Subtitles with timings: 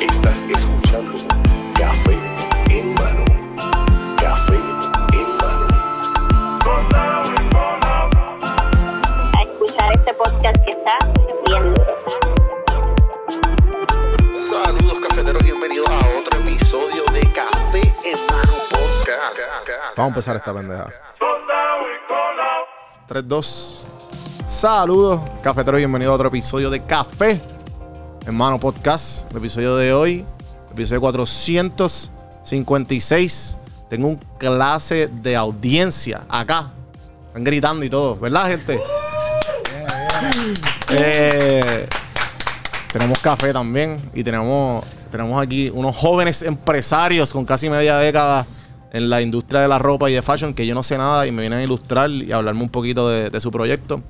[0.00, 1.18] Estás escuchando
[1.76, 2.16] Café
[2.70, 3.24] en mano.
[4.16, 5.66] Café en mano.
[9.36, 10.98] a escuchar este podcast que está
[11.46, 11.74] bien.
[14.36, 19.40] Saludos cafeteros, bienvenidos a otro episodio de Café en mano podcast.
[19.96, 21.09] Vamos a empezar esta pendeja.
[23.20, 23.86] 3, 2.
[24.46, 25.76] Saludos, cafetero.
[25.76, 27.38] Bienvenido a otro episodio de Café
[28.24, 29.30] Hermano Podcast.
[29.30, 30.24] El episodio de hoy,
[30.72, 33.58] episodio 456.
[33.90, 36.70] Tengo un clase de audiencia acá.
[37.26, 38.80] Están gritando y todo, ¿verdad, gente?
[40.90, 41.86] Eh,
[42.92, 48.46] tenemos café también y tenemos, tenemos aquí unos jóvenes empresarios con casi media década
[48.92, 51.32] en la industria de la ropa y de fashion que yo no sé nada y
[51.32, 54.02] me vienen a ilustrar y a hablarme un poquito de, de su proyecto.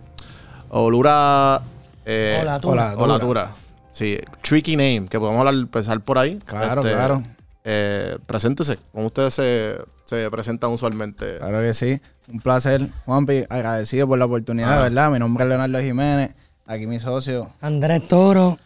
[0.71, 1.61] Olura...
[2.07, 2.95] Eh, Olatura.
[2.97, 3.51] Olatura.
[3.93, 6.39] Sí, tricky name, que podemos hablar, empezar por ahí.
[6.47, 7.23] Claro, claro.
[7.65, 11.39] eh, preséntese, como ustedes se, se presentan usualmente.
[11.39, 12.01] Claro que sí.
[12.33, 13.45] Un placer, Juanpi.
[13.49, 14.83] Agradecido por la oportunidad, Ah.
[14.85, 15.11] ¿verdad?
[15.11, 16.31] Mi nombre es Leonardo Jiménez.
[16.67, 17.51] Aquí mi socio.
[17.61, 18.57] Andrés Toro,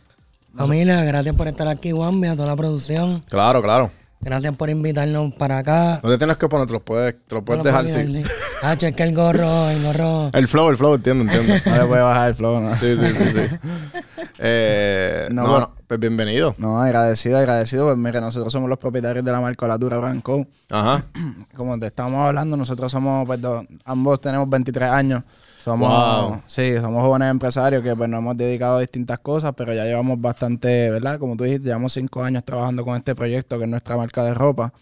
[0.54, 3.20] familia, gracias por estar aquí, Juanmi, a toda la producción.
[3.30, 3.90] Claro, claro.
[4.24, 6.00] Gracias por invitarnos para acá.
[6.02, 7.98] No te tienes que poner, te lo puedes, te lo puedes No dejar, sí.
[8.00, 8.30] olvidar.
[8.62, 10.30] Ah, el gorro, el gorro.
[10.32, 11.54] El flow, el flow, entiendo, entiendo.
[11.70, 12.74] No le puede bajar el flow, ¿no?
[12.78, 13.56] Sí, sí, sí, sí.
[14.38, 16.54] Eh, no, No, no, pues bienvenido.
[16.58, 17.84] No, agradecido, agradecido.
[17.86, 20.46] Pues mire, nosotros somos los propietarios de la marca Olatura Branco.
[20.70, 21.04] Ajá.
[21.56, 25.22] Como te estábamos hablando, nosotros somos, pues, dos- ambos tenemos 23 años.
[25.64, 26.42] Somos, Wow.
[26.46, 30.20] sí, somos jóvenes empresarios que pues nos hemos dedicado a distintas cosas, pero ya llevamos
[30.20, 31.18] bastante, ¿verdad?
[31.18, 34.34] Como tú dijiste, llevamos cinco años trabajando con este proyecto que es nuestra marca de
[34.34, 34.74] ropa.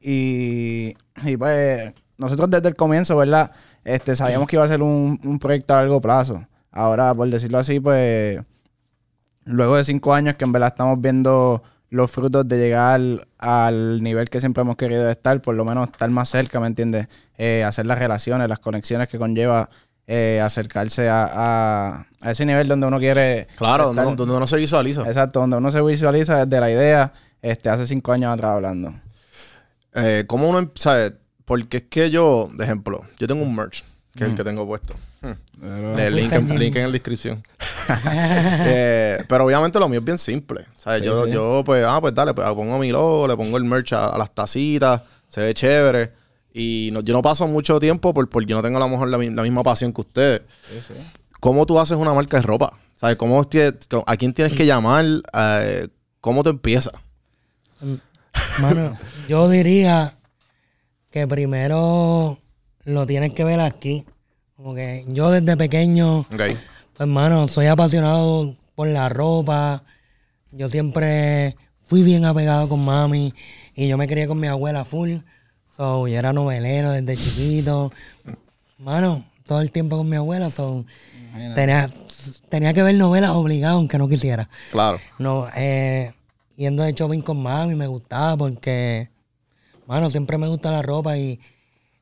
[0.00, 3.50] Y, y, pues nosotros desde el comienzo, ¿verdad?
[3.82, 6.46] Este, sabíamos que iba a ser un, un proyecto a largo plazo.
[6.70, 8.40] Ahora, por decirlo así, pues
[9.44, 13.00] luego de cinco años que en verdad estamos viendo los frutos de llegar
[13.38, 17.08] al nivel que siempre hemos querido estar, por lo menos estar más cerca, ¿me entiendes?
[17.36, 19.68] Eh, hacer las relaciones, las conexiones que conlleva
[20.14, 23.48] eh, acercarse a, a- a ese nivel donde uno quiere...
[23.56, 24.04] Claro, estar.
[24.04, 25.02] donde, donde uno se visualiza.
[25.08, 28.92] Exacto, donde uno se visualiza desde la idea, este, hace cinco años atrás hablando.
[29.94, 31.14] Eh, ¿Cómo uno, em- sabe?
[31.46, 33.84] Porque es que yo, de ejemplo, yo tengo un merch,
[34.14, 34.94] que es el que tengo puesto.
[35.22, 35.98] Hmm.
[35.98, 37.42] El link, en, link en la descripción.
[38.64, 40.66] Eh, pero obviamente lo mío es bien simple.
[40.78, 41.00] ¿sabes?
[41.00, 41.32] Sí, yo, sí.
[41.32, 44.18] yo, pues, ah, pues dale, pues pongo mi logo, le pongo el merch a, a
[44.18, 46.12] las tacitas, se ve chévere.
[46.54, 49.08] Y no- yo no paso mucho tiempo por, porque yo no tengo a lo mejor
[49.08, 50.42] la, mi- la misma pasión que ustedes.
[51.40, 52.72] ¿Cómo tú haces una marca de ropa?
[52.94, 53.16] ¿Sabes?
[53.16, 55.04] ¿Cómo, ¿A quién tienes que llamar?
[55.34, 55.88] Eh,
[56.20, 56.92] ¿Cómo te empieza?
[58.60, 58.96] Mano,
[59.28, 60.14] yo diría
[61.10, 62.38] que primero
[62.84, 64.04] lo tienes que ver aquí.
[64.56, 66.24] Como que yo desde pequeño,
[66.94, 69.82] pues hermano, soy apasionado por la ropa.
[70.52, 73.34] Yo siempre fui bien apegado con mami
[73.74, 75.16] y yo me crié con mi abuela full.
[75.76, 77.92] So, yo era novelero desde chiquito.
[78.78, 80.50] Mano, todo el tiempo con mi abuela.
[80.50, 80.84] So,
[81.54, 81.88] tenía,
[82.48, 84.48] tenía que ver novelas obligado aunque no quisiera.
[84.70, 84.98] Claro.
[85.18, 86.12] No, eh,
[86.56, 89.08] yendo de shopping con mami me gustaba porque,
[89.86, 91.40] mano, siempre me gusta la ropa y,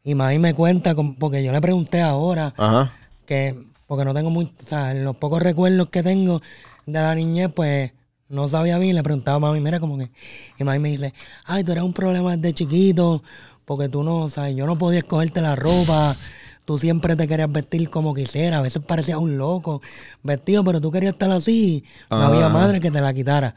[0.03, 2.93] y mami me cuenta, con- porque yo le pregunté ahora Ajá.
[3.27, 3.55] que,
[3.87, 6.41] porque no tengo mucho, o sea, en los pocos recuerdos que tengo
[6.87, 7.93] de la niñez, pues
[8.29, 10.11] no sabía bien, le preguntaba a mami, mira como que,
[10.59, 11.13] y mami me dice,
[11.45, 13.23] ay, tú eres un problema desde chiquito,
[13.71, 16.17] porque tú no, o sea, yo no podía escogerte la ropa,
[16.65, 19.81] tú siempre te querías vestir como quisieras, a veces parecías un loco
[20.25, 23.55] vestido, pero tú querías estar así, no había madre que te la quitara.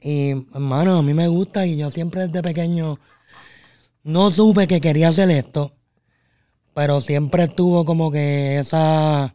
[0.00, 2.98] Y, hermano, a mí me gusta y yo siempre desde pequeño
[4.04, 5.72] no supe que quería hacer esto,
[6.72, 9.34] pero siempre estuvo como que esa,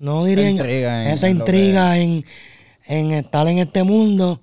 [0.00, 2.24] no diría, intriga en- esa intriga en,
[2.86, 4.40] en estar en este mundo.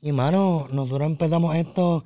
[0.00, 2.04] Y, mano, nosotros empezamos esto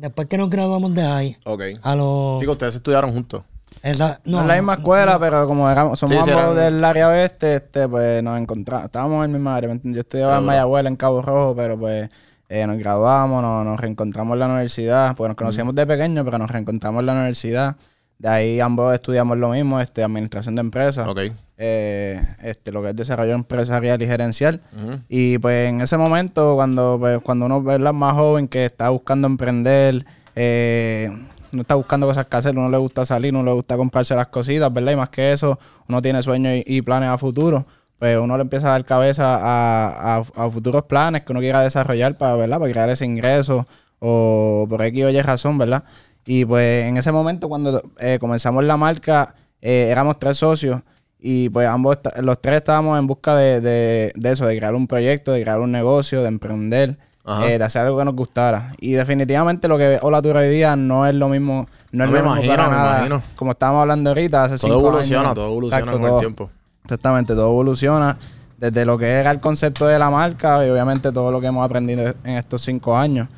[0.00, 1.36] después que nos graduamos de ahí.
[1.44, 1.62] Ok.
[1.82, 2.40] A los...
[2.40, 3.42] Sí, que ustedes estudiaron juntos.
[3.82, 7.56] esa- No, en la misma escuela, pero como éramos, somos Sí, ambos del área oeste,
[7.56, 8.84] este, pues nos encontramos.
[8.86, 9.68] Estábamos en el mismo área.
[9.68, 9.96] ¿me entiendes?
[9.96, 12.08] Yo estudiaba en Mayagüez, en Cabo Rojo, pero pues
[12.48, 15.14] eh, nos graduamos, nos, nos reencontramos en la universidad.
[15.16, 17.76] Pues nos conocíamos de pequeño, pero nos reencontramos en la universidad.
[18.18, 21.06] De ahí ambos estudiamos lo mismo, este, administración de empresas.
[21.56, 24.60] Eh, este, lo que es desarrollo empresarial y gerencial.
[25.08, 27.92] Y pues en ese momento, cuando, pues, cuando uno ¿verdad?
[27.92, 30.04] más joven que está buscando emprender,
[30.34, 31.10] eh,
[31.52, 34.28] no está buscando cosas que hacer, uno le gusta salir, uno le gusta comprarse las
[34.28, 34.92] cositas, ¿verdad?
[34.92, 37.66] Y más que eso, uno tiene sueños y, y planes a futuro.
[37.98, 41.62] Pues uno le empieza a dar cabeza a, a- a futuros planes que uno quiera
[41.62, 42.58] desarrollar para, ¿verdad?
[42.60, 43.66] Para crear ese ingreso
[44.00, 45.82] o por X o Y razón, ¿verdad?
[46.30, 50.82] Y pues en ese momento cuando eh, comenzamos la marca, eh, éramos tres socios
[51.18, 54.86] y pues ambos, los tres estábamos en busca de, de- de eso, de crear un
[54.86, 56.98] proyecto, de crear un negocio, de emprender,
[57.46, 58.74] eh, de hacer algo que nos gustara.
[58.78, 62.16] Y definitivamente lo que Hola Tour hoy día no es lo mismo, no es No,
[62.16, 62.96] lo mismo imagino, para me nada.
[63.06, 63.22] imagino.
[63.34, 65.34] Como estábamos hablando ahorita, hace Todo cinco evoluciona, años.
[65.34, 66.18] todo evoluciona Exacto, con el todo.
[66.20, 66.50] tiempo.
[66.84, 68.18] Exactamente, todo evoluciona
[68.58, 71.64] desde lo que era el concepto de la marca y obviamente todo lo que hemos
[71.64, 73.28] aprendido en estos cinco años.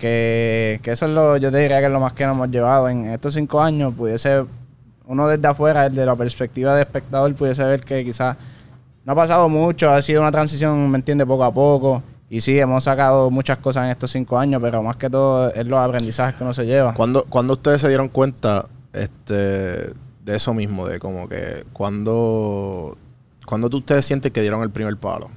[0.00, 2.50] Que, que eso es lo, yo te diría que es lo más que nos hemos
[2.50, 3.94] llevado en estos cinco años.
[3.94, 4.46] Pudiese,
[5.04, 8.36] uno desde afuera, desde la perspectiva de espectador, pudiese ver que quizás
[9.04, 11.26] no ha pasado mucho, ha sido una transición, ¿me entiende?
[11.26, 12.02] Poco a poco.
[12.30, 15.66] Y sí, hemos sacado muchas cosas en estos cinco años, pero más que todo es
[15.66, 16.94] los aprendizajes que uno se lleva.
[16.94, 20.86] ¿Cuándo, cuándo ustedes se dieron cuenta este, de eso mismo?
[20.86, 22.96] De como que cuando,
[23.44, 25.28] cuando tú ustedes sienten que dieron el primer palo.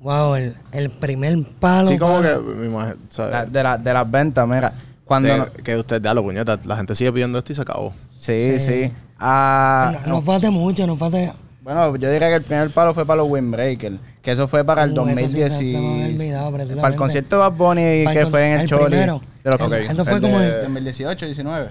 [0.00, 1.88] Wow, el, el primer palo.
[1.88, 3.32] Sí, como que me imagino, ¿sabes?
[3.32, 4.72] La- de, la- de las ventas, mira.
[5.04, 7.62] Cuando De- no- que usted da lo puñeta, la gente sigue pidiendo esto y se
[7.62, 7.92] acabó.
[8.16, 8.92] sí, sí.
[9.18, 11.32] Ah, no, no fue hace mucho, no fue hace.
[11.62, 14.84] Bueno, yo diría que el primer palo fue para los Windbreaker, que eso fue para
[14.84, 16.80] el Uh, eso sí 2010 se- se me había y- olvidado, precisamente.
[16.82, 18.84] para el concierto de Bad Bunny Para que el fue en el, el Choli.
[18.86, 19.22] primero.
[19.42, 19.72] De los- El- Ok.
[19.90, 21.68] Esto fue El como de- en- 2018, 19.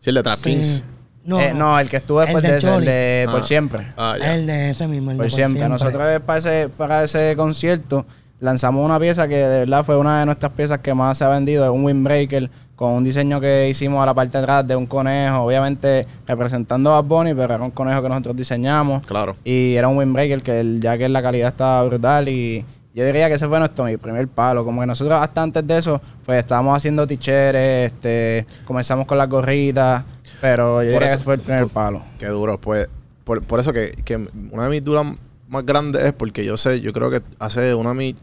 [0.00, 0.42] Sí, el de Trap sí.
[0.50, 0.84] Kings.
[1.24, 3.44] No, Eh, no, el que estuvo después El de ese, el de Por Ah.
[3.44, 3.92] Siempre.
[3.96, 5.68] Ah, el de ese mismo, el de Por siempre.
[5.68, 8.04] Nosotros eh, para ese, para ese concierto
[8.40, 11.28] lanzamos una pieza que de verdad fue una de nuestras piezas que más se ha
[11.28, 11.64] vendido.
[11.64, 14.84] Es un windbreaker con un diseño que hicimos a la parte de atrás de un
[14.86, 19.06] conejo, obviamente representando a Bunny, pero era un conejo que nosotros diseñamos.
[19.06, 19.36] Claro.
[19.44, 23.28] Y era un windbreaker que el, ya que la calidad estaba brutal y yo diría
[23.28, 24.64] que ese fue nuestro mi primer palo.
[24.64, 29.28] Como que nosotros hasta antes de eso, pues estábamos haciendo ticheres, este, comenzamos con las
[29.28, 30.04] gorritas,
[30.44, 32.02] pero yo Por diría eso- que ese fue el primer palo.
[32.18, 32.60] Qué duro.
[32.60, 32.86] Pues,
[33.24, 34.16] por, por eso que, que
[34.50, 35.06] una de mis dudas
[35.48, 38.14] más grandes es porque yo sé, yo creo que hace una de mis.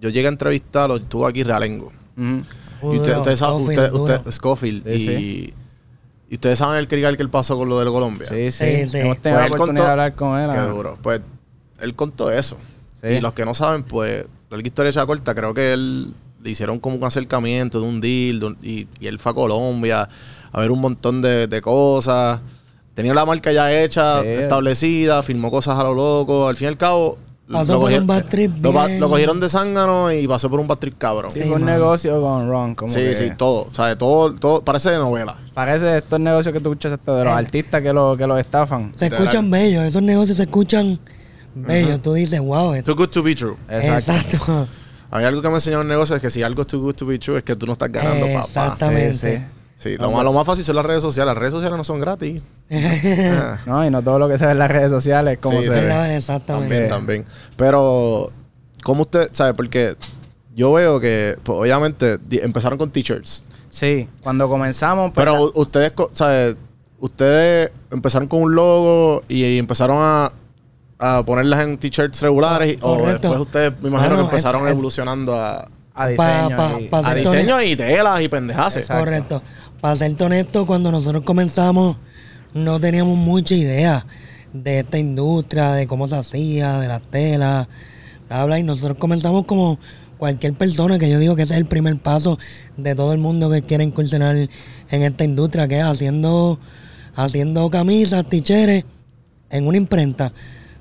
[0.00, 1.92] Yo llegué a entrevistarlo, estuvo aquí Realengo.
[2.16, 2.92] Ujú.
[2.94, 5.54] Y usted, ustedes saben, Scofield, usted, usted, Scofield, Sí, y, sí.
[6.28, 8.26] y ustedes saben el crical que él pasó con lo de Colombia.
[8.28, 8.64] Sí, sí.
[8.82, 8.98] Sí, sí.
[8.98, 10.50] Hemos tenido Pues la él oportunidad contó- de hablar con él.
[10.52, 10.98] Qué duro.
[11.02, 11.20] Pues
[11.80, 12.58] él contó eso.
[13.00, 13.08] Sí.
[13.08, 16.12] Y los que no saben, pues, la historia ya corta, creo que él
[16.42, 19.34] le hicieron como un acercamiento de un deal de un- y, y él fue a
[19.34, 20.08] Colombia
[20.52, 22.40] a ver un montón de, de cosas.
[22.94, 24.28] Tenía la marca ya hecha, Sí.
[24.28, 26.48] establecida, firmó cosas a lo loco.
[26.48, 27.18] Al fin y al cabo,
[27.50, 30.98] Pasó por un bad trip lo, cogieron de zángano y pasó por un bad trip
[30.98, 31.32] cabrón.
[31.32, 32.74] Sí, Sí, un negocio con Ron.
[32.74, 33.68] Como sí, que todo.
[33.70, 35.34] O sea, todo, todo parece de novela.
[35.54, 38.92] Parece estos negocios que tú escuchas hasta de los artistas que, lo, que los estafan.
[38.98, 41.00] Se escuchan bellos, esos negocios se escuchan
[41.54, 42.02] bellos.
[42.02, 42.94] Tú dices, wow, esto.
[42.94, 43.56] Too good to be true.
[43.70, 44.12] Exacto.
[44.12, 44.68] Exacto.
[45.10, 47.06] Hay algo que me enseñó en negocio es que si algo es too good to
[47.06, 48.46] be true es que tú no estás ganando, papá.
[48.46, 49.14] Exactamente.
[49.14, 49.42] Sí, sí.
[49.76, 51.28] Sí, lo, más, lo más fácil son las redes sociales.
[51.34, 52.42] Las redes sociales no son gratis.
[52.70, 55.68] Ah, No, y no todo lo que se ve en las redes sociales como Sí,
[55.68, 55.86] se sí.
[55.86, 56.16] ve.
[56.16, 56.68] Exactamente.
[56.68, 57.24] también, también.
[57.56, 58.32] Pero,
[58.82, 59.54] ¿cómo usted sabe?
[59.54, 59.94] Porque
[60.56, 63.46] yo veo que, pues, obviamente, empezaron con t-shirts.
[63.70, 65.12] Sí, cuando comenzamos...
[65.12, 66.56] pues, Pero ustedes, co- ¿sabe?
[66.98, 70.32] Ustedes empezaron con un logo y empezaron a,
[70.98, 72.72] a ponerlas en t-shirts regulares.
[72.74, 73.28] y- o Correcto.
[73.28, 76.56] después ustedes, me imagino Bueno, que empezaron evolucionando a, a diseño.
[76.56, 78.82] pa- y- pa- a diseño y telas y pendejaces.
[78.82, 79.04] Exacto.
[79.04, 79.42] Correcto.
[79.80, 81.98] Para serte honesto, cuando nosotros comenzamos,
[82.54, 84.04] no teníamos mucha idea
[84.52, 87.68] de esta industria, de cómo se hacía, de las telas,
[88.28, 88.58] bla, bla.
[88.58, 89.78] Y nosotros comenzamos como
[90.16, 92.38] cualquier persona, que yo digo que ese es el primer paso
[92.76, 96.58] de todo el mundo que quiere incursionar en esta industria, que es haciendo,
[97.14, 98.84] haciendo camisas, ticheres,
[99.50, 100.32] en una imprenta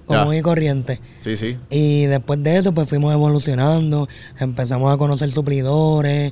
[0.07, 0.39] común Ya.
[0.39, 0.99] y corriente.
[1.21, 1.57] Sí, sí.
[1.69, 4.07] Y después de eso, pues fuimos evolucionando,
[4.39, 6.31] empezamos a conocer suplidores,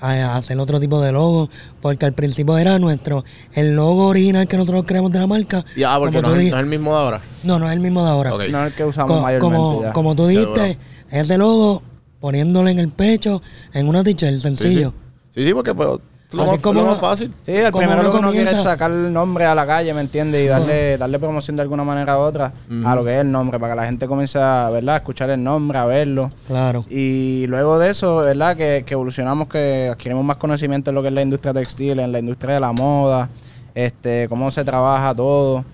[0.00, 1.48] a, hacer otro tipo de logos,
[1.80, 5.64] porque al principio era nuestro, el logo original que nosotros creamos de la marca.
[5.76, 7.20] Y, ah, porque como no tú es, di- no es el mismo de ahora.
[7.44, 8.30] no, no es el mismo de ahora.
[8.30, 9.92] No es el que usamos Co- mayormente como, ya.
[9.92, 10.78] como tú dijiste,
[11.10, 11.82] ese logo
[12.20, 13.40] poniéndole en el pecho,
[13.72, 14.92] en una t-shirt, Sí, sencillo.
[15.30, 15.98] Sí, sí, sí, porque pues, es
[16.34, 17.32] lo, más, como lo más fácil.
[17.40, 20.00] Sí, el primero lo que uno quiere es sacar el nombre a la calle, ¿me
[20.00, 20.44] entiendes?
[20.44, 22.52] Y darle, darle promoción de alguna manera u otra
[22.84, 24.96] a lo que es el nombre, para que la gente comience a, ¿verdad?
[24.96, 26.30] a escuchar el nombre, a verlo.
[26.46, 26.84] Claro.
[26.90, 28.56] Y luego de eso, ¿verdad?
[28.56, 32.12] Que, que evolucionamos, que adquirimos más conocimiento en lo que es la industria textil, en
[32.12, 33.28] la industria de la moda,
[33.74, 35.64] este, cómo se trabaja todo.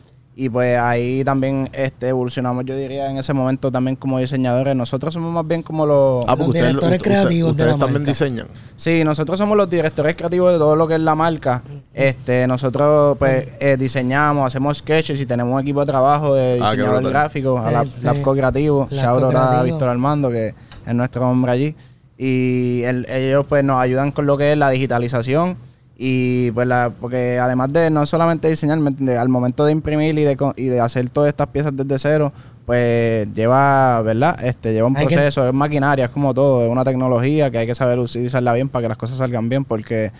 [0.42, 4.74] Y pues ahí también este, evolucionamos, yo diría, en ese momento también como diseñadores.
[4.74, 6.24] Nosotros somos más bien como los...
[6.26, 8.10] Ah, Los directores creativos de ustedes la también marca.
[8.10, 8.46] diseñan.
[8.74, 11.62] Sí, nosotros somos los directores creativos de todo lo que es la marca.
[11.92, 16.70] Este, nosotros pues eh, diseñamos, hacemos sketches y tenemos un equipo de trabajo de Ah,
[16.70, 17.12] qué diseñador brutal.
[17.12, 19.62] gráfico, a la, Sí, Labco Creativo, shout out a.
[19.62, 20.54] Víctor Armando, que
[20.86, 21.76] es nuestro hombre allí.
[22.16, 25.58] Y el- ellos pues nos ayudan con lo que es la digitalización
[26.02, 28.78] Y pues la, porque además de no solamente diseñar,
[29.18, 32.32] al momento de imprimir y de, co- y de hacer todas estas piezas desde cero,
[32.64, 34.34] pues lleva, ¿verdad?
[34.42, 37.58] Este, lleva un Hay que- proceso, es maquinaria, es como todo, es una tecnología que
[37.58, 40.10] hay que saber utilizarla bien para que las cosas salgan bien, porque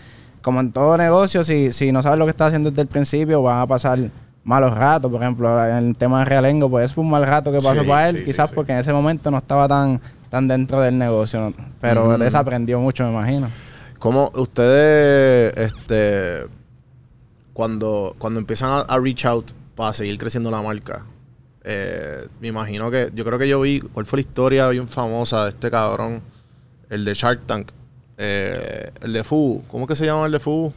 [0.43, 3.41] como en todo negocio, si, si no sabes lo que estás haciendo desde el principio,
[3.41, 3.97] van a pasar
[4.43, 5.09] malos ratos.
[5.11, 7.87] Por ejemplo, en el tema de Realengo, pues fue un mal rato que pasó Sí,
[7.87, 8.55] para él, sí, quizás sí.
[8.55, 11.53] porque en ese momento no estaba tan, tan dentro del negocio, ¿no?
[11.79, 13.47] pero de eso aprendió mucho, me imagino.
[14.01, 16.47] ¿Cómo ustedes, este,
[17.53, 21.05] cuando, cuando empiezan a, a reach out para seguir creciendo la marca?
[21.63, 25.43] eh, me imagino que, yo creo que yo vi, ¿cuál fue la historia bien famosa
[25.43, 26.21] de este cabrón?
[26.89, 27.69] El de Shark Tank.
[28.17, 29.63] eh, el de Fu.
[29.67, 30.73] ¿Cómo que se llama el de Fu?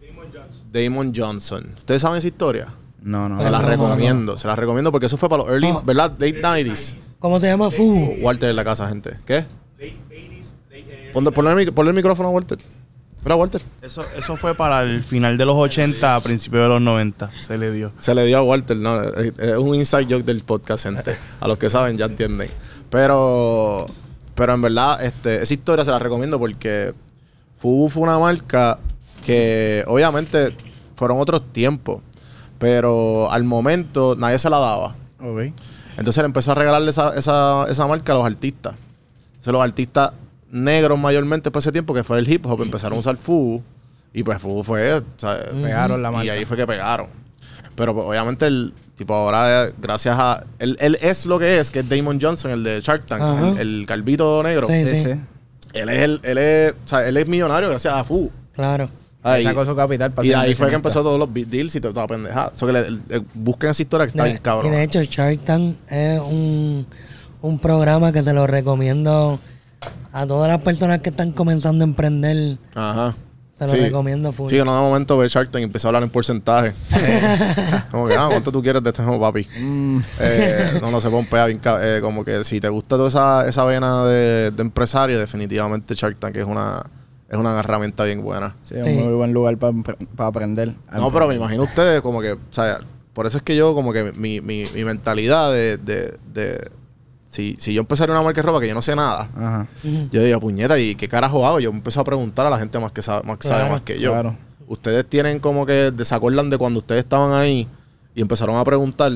[0.00, 0.72] Damon Johnson.
[0.72, 1.72] Damon Johnson.
[1.76, 2.68] ¿Ustedes saben esa historia?
[3.02, 3.38] No, no.
[3.38, 5.70] se la no, no, recomiendo, se la recomiendo porque eso fue para los early.
[5.84, 6.12] ¿verdad?
[6.12, 6.96] Late 90s.
[7.18, 8.16] ¿Cómo se llama Fubu?
[8.22, 9.18] Walter en la casa, gente.
[9.26, 9.44] ¿Qué?
[11.18, 12.58] Ponle, ponle el, mic- ponle el micrófono a Walter.
[13.24, 13.60] Mira, Walter.
[13.82, 17.30] Eso, eso fue para el final de los 80, a principios de los 90.
[17.40, 17.92] Se le dio.
[17.98, 21.16] Se le dio a Walter, no, es, es un inside joke del podcast, gente.
[21.40, 22.48] A los que saben ya entienden.
[22.90, 23.86] Pero,
[24.36, 26.94] pero en verdad, este, esa historia se la recomiendo porque
[27.58, 28.78] Fubu fue una marca
[29.26, 30.54] que obviamente
[30.94, 32.00] fueron otros tiempos,
[32.58, 34.94] pero al momento nadie se la daba.
[35.20, 35.40] Ok.
[35.96, 38.74] Entonces él empezó a regalarle esa, esa, esa marca a los artistas.
[39.30, 40.12] Entonces los artistas
[40.50, 43.62] negros mayormente por ese tiempo, que fue el hip hop, empezaron a usar Fubu.
[44.12, 46.32] Y pues Fubu fue, o sea, Pegaron la Y marca.
[46.32, 47.08] ahí fue que pegaron.
[47.76, 50.44] Pero pues, obviamente el tipo ahora, gracias a...
[50.58, 53.58] Él, él es lo que es, que es Damon Johnson, el de Shark Tank, el,
[53.80, 54.66] el calvito negro.
[54.66, 55.14] Sí, Sí.
[55.74, 58.30] Él es el, él es, o sea, él es millonario gracias a Fubu.
[58.54, 58.88] claro.
[59.20, 61.80] Ahí- Sacó su capital para y ahí fue que empezó todos los big deals y
[61.80, 62.52] toda la pendejada.
[62.54, 63.00] So que le- le-
[63.34, 64.72] busquen esa historia que está De- bien cabrón.
[64.72, 66.86] y de hecho, Shark Tank es un,
[67.42, 69.40] un programa que se lo recomiendo
[70.12, 72.58] a todas las personas que están comenzando a emprender.
[72.74, 73.14] Ajá.
[73.58, 74.48] Se lo recomiendo full.
[74.50, 76.74] Sí, que no de momento ve Shark Tank y empieza a hablar en porcentaje.
[77.90, 79.48] como que, ah, ¿cuánto tú quieres de este juego, papi?
[79.60, 79.98] Mm.
[80.20, 81.60] Eh, no, no se pompea bien.
[81.80, 86.18] eh, como que si te gusta toda esa, esa vena de, de empresario, definitivamente Shark
[86.20, 86.84] Tank es una,
[87.28, 88.54] es una herramienta bien buena.
[88.62, 88.90] Sí, es Sí.
[88.96, 89.74] un muy buen lugar para
[90.28, 90.74] aprender.
[90.92, 92.78] No, pero me imagino ustedes como que, o sea,
[93.12, 96.70] por eso es que yo como que mi, mi, mi mentalidad de, de, de
[97.28, 99.66] si, si yo empezara una marca de ropa que yo no sé nada, Ajá.
[100.10, 101.60] yo digo, puñeta, ¿y qué carajo hago?
[101.60, 103.82] Yo empiezo a preguntar a la gente más que sabe, más, que sabe Claro, más
[103.82, 104.12] que yo.
[104.12, 104.36] claro.
[104.66, 107.66] Ustedes tienen como que, ¿se acuerdan de cuando ustedes estaban ahí
[108.14, 109.12] y empezaron a preguntar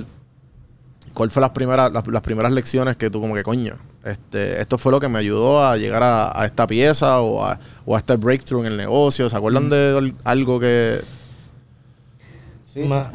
[1.12, 4.78] cuál fue las primeras, las, las primeras lecciones que tú como que, coño, este, esto
[4.78, 7.98] fue lo que me ayudó a llegar a, a esta pieza o a, o a
[7.98, 9.28] este breakthrough en el negocio?
[9.28, 11.00] ¿Se acuerdan de al- algo que...
[12.88, 13.12] Ma-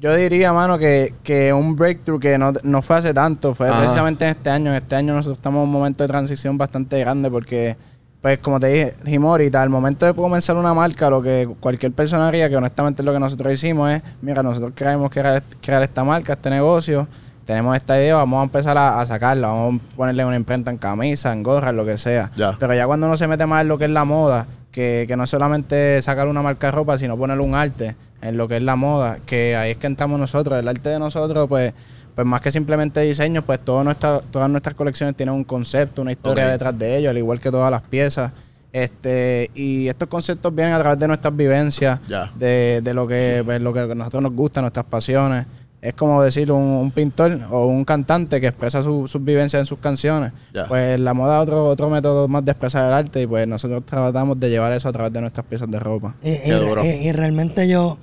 [0.00, 3.80] Yo diría, mano, que, que un breakthrough que no, no fue hace tanto, fue Ajá.
[3.80, 4.70] precisamente en este año.
[4.70, 7.76] En este año nosotros estamos en un momento de transición bastante grande porque,
[8.22, 11.90] pues como te dije, dijimos ahorita, al momento de comenzar una marca, lo que cualquier
[11.90, 15.82] persona haría, que honestamente es lo que nosotros hicimos, es, mira, nosotros queremos crear, crear
[15.82, 17.08] esta marca, este negocio,
[17.44, 20.78] tenemos esta idea, vamos a empezar a, a sacarla, vamos a ponerle una imprenta en
[20.78, 22.30] camisa, en gorra, lo que sea.
[22.36, 22.56] Ya.
[22.56, 25.16] Pero ya cuando uno se mete más en lo que es la moda, que, que
[25.16, 28.56] no es solamente sacar una marca de ropa, sino ponerle un arte en lo que
[28.56, 30.58] es la moda, que ahí es que entramos nosotros.
[30.58, 31.72] El arte de nosotros, pues,
[32.14, 36.12] pues más que simplemente diseño, pues todo nuestra, todas nuestras colecciones tienen un concepto, una
[36.12, 38.32] historia detrás de ellos, al igual que todas las piezas.
[38.72, 42.00] Este, y estos conceptos vienen a través de nuestras vivencias,
[42.36, 45.46] de, de lo que pues, lo que a nosotros nos gusta, nuestras pasiones.
[45.88, 49.66] Es como decir un, un pintor o un cantante que expresa su- sus vivencias en
[49.66, 50.32] sus canciones.
[50.68, 53.84] Pues la moda es otro, otro método más de expresar el arte y pues nosotros
[53.86, 56.14] tratamos de llevar eso a través de nuestras piezas de ropa.
[56.22, 56.84] Y, y- Qué duro.
[56.84, 57.98] y- y realmente yo,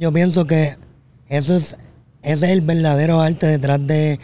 [0.00, 0.76] yo pienso que
[1.28, 1.76] eso es,
[2.22, 4.18] ese es el verdadero arte detrás de,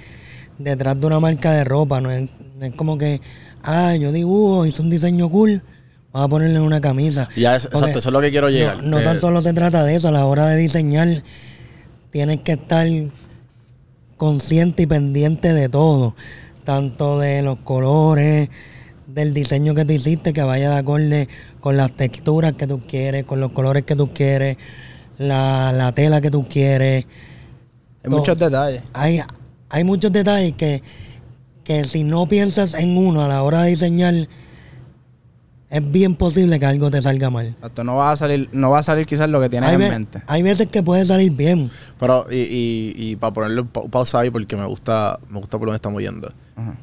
[0.59, 2.01] detrás de una marca de ropa.
[2.01, 2.29] No es,
[2.61, 3.21] es como que,
[3.63, 5.63] ah, yo dibujo, hice un diseño cool,
[6.13, 7.29] vamos a ponerle una camisa.
[7.37, 8.79] Ya es- exacto, eso es lo que quiero llegar.
[8.83, 11.23] No, no tan solo se trata de eso, a la hora de diseñar
[12.15, 12.87] tienes que estar
[14.17, 16.15] consciente y pendiente de todo,
[16.63, 18.51] tanto de los colores,
[19.09, 21.29] del diseño que tú hiciste, que vaya de acorde
[21.59, 24.59] con las texturas que tú quieres, con los colores que tú quieres,
[25.19, 27.05] la, la tela que tú quieres.
[28.05, 28.19] Hay Todo.
[28.19, 28.83] muchos detalles.
[28.93, 29.21] Hay,
[29.69, 30.85] hay muchos detalles que,
[31.65, 34.15] que si no piensas en uno a la hora de diseñar,
[35.77, 37.47] es bien posible que algo te salga mal.
[37.49, 39.81] Exacto, no va a salir, no va a salir quizás lo que tienes Hay, en
[39.81, 40.23] mente.
[40.27, 41.71] hay veces que puede salir bien.
[41.99, 45.59] Pero, y, y, y para ponerle un pa- pausa ahí, porque me gusta, me gusta
[45.59, 46.33] por dónde estamos yendo.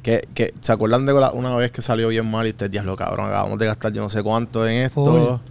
[0.03, 3.27] Que, que, ¿Se acuerdan de una vez que salió bien mal y te diablo, cabrón,
[3.27, 5.05] acabamos de gastar yo no sé cuánto en esto?
[5.05, 5.49] Full.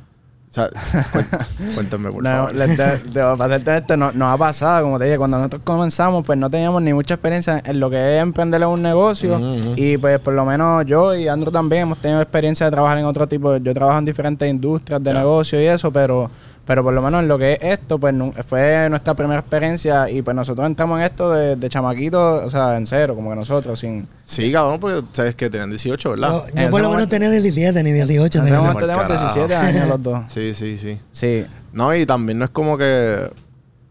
[0.50, 0.68] O sea,
[1.12, 2.52] cuént- cuéntame, por No, favor.
[2.54, 6.36] de- para serte honesto, no, nos ha pasado, como te dije, cuando nosotros comenzamos, pues
[6.40, 9.40] no teníamos ni mucha experiencia en lo que es emprender un negocio.
[9.76, 13.04] Y pues por lo menos yo y Andrew también hemos tenido experiencia de trabajar en
[13.04, 13.56] otro tipo.
[13.58, 16.28] Yo trabajo en diferentes industrias de negocio y eso, pero,
[16.70, 18.14] pero por lo menos en lo que es esto, pues
[18.46, 20.08] fue nuestra primera experiencia.
[20.08, 23.34] Y pues nosotros entramos en esto de, de chamaquitos, o sea, en cero, como que
[23.34, 24.06] nosotros, sin.
[24.24, 26.28] Sí, cabrón, porque sabes que tenían 18, ¿verdad?
[26.30, 28.38] Yo, yo En por lo menos tenía 17 ni 18.
[28.38, 28.60] En ese tenía.
[28.60, 29.34] momento mal tenemos carajo.
[29.34, 30.20] 17 años los dos.
[30.28, 31.00] Sí, sí, sí.
[31.10, 31.44] Sí.
[31.72, 33.18] No, y también no es como que.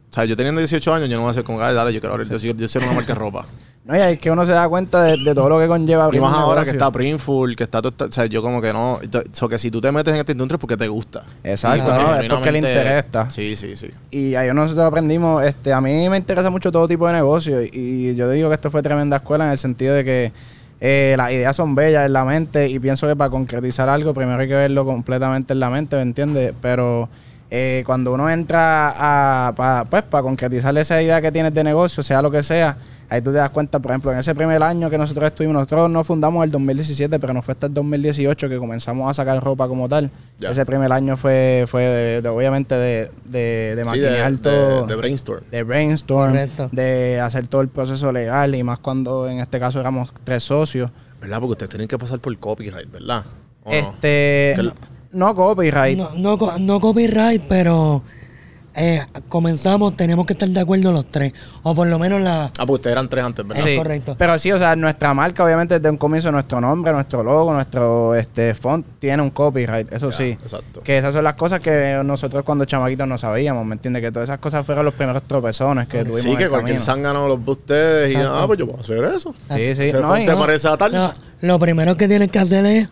[0.09, 2.00] O sea, yo teniendo 18 años, yo no voy a ser como, ay, dale, yo
[2.00, 3.45] quiero abrir, yo, yo, yo ser una marca de ropa.
[3.89, 6.05] No, y es que uno se da cuenta de, de todo lo que conlleva Y
[6.05, 6.88] abrir más un ahora que negocio.
[6.88, 9.00] está Printful, que está todo esta- O sea, yo como que no.
[9.41, 11.24] O que si tú te metes en esta industria es porque te gusta.
[11.43, 12.15] Exacto, Y ¿no?
[12.15, 13.29] Es porque genuinamente- le interesa.
[13.31, 13.89] Sí, sí, sí.
[14.12, 17.69] Y ahí nosotros aprendimos, este, a mí me interesa mucho todo tipo de negocio y,
[17.74, 20.31] y yo digo que esto fue tremenda escuela en el sentido de que
[20.81, 24.39] eh, las ideas son bellas en la mente y pienso que para concretizar algo primero
[24.39, 26.53] hay que verlo completamente en la mente, ¿me entiendes?
[26.62, 27.10] Pero
[27.51, 28.93] eh, cuando uno entra
[29.48, 32.77] a, pa- pues, para concretizar esa idea que tienes de negocio, sea lo que sea,
[33.10, 35.89] ahí tú te das cuenta, por ejemplo, en ese primer año que nosotros estuvimos, nosotros
[35.89, 39.68] nos fundamos el 2017, pero no fue hasta el 2018 que comenzamos a sacar ropa
[39.68, 40.12] como tal.
[40.39, 44.82] Ese primer año fue, fue de- de, obviamente de, de, de Sí, maquinear de, todo
[44.84, 45.44] de, de brainstorm.
[45.51, 46.70] de brainstorm, Correcto.
[46.72, 50.92] de hacer todo el proceso legal y más cuando en este caso éramos tres socios.
[51.20, 51.39] ¿Verdad?
[51.39, 53.25] Porque ustedes tienen que pasar por copyright, ¿verdad?
[53.63, 53.75] ¿O no?
[53.78, 54.74] Este, la-
[55.12, 55.98] no copyright.
[55.98, 58.04] No, no, no copyright, pero
[58.79, 61.33] eh, comenzamos, teníamos que estar de acuerdo los tres.
[61.63, 62.45] O por lo menos la...
[62.45, 63.63] Ah, porque ustedes eran tres antes, ¿verdad?
[63.63, 63.75] Sí.
[63.75, 64.15] correcto.
[64.17, 68.15] Pero sí, o sea, nuestra marca, obviamente, desde un comienzo, nuestro nombre, nuestro logo, nuestro
[68.15, 70.29] este font tiene un copyright, eso Ya, sí.
[70.41, 70.81] exacto.
[70.81, 74.01] Que esas son las cosas que nosotros cuando chamaquitos no sabíamos, ¿me entiendes?
[74.01, 76.79] Que todas esas cosas fueron los primeros tropezones que tuvimos Sí, en que el cualquier
[76.81, 79.36] zángano los ve ustedes y ah, pues yo puedo hacer eso.
[79.53, 79.91] Sí, sí.
[79.93, 80.91] No, te no- parece a tal.
[80.93, 82.88] No, lo primero que tienes que hacer es,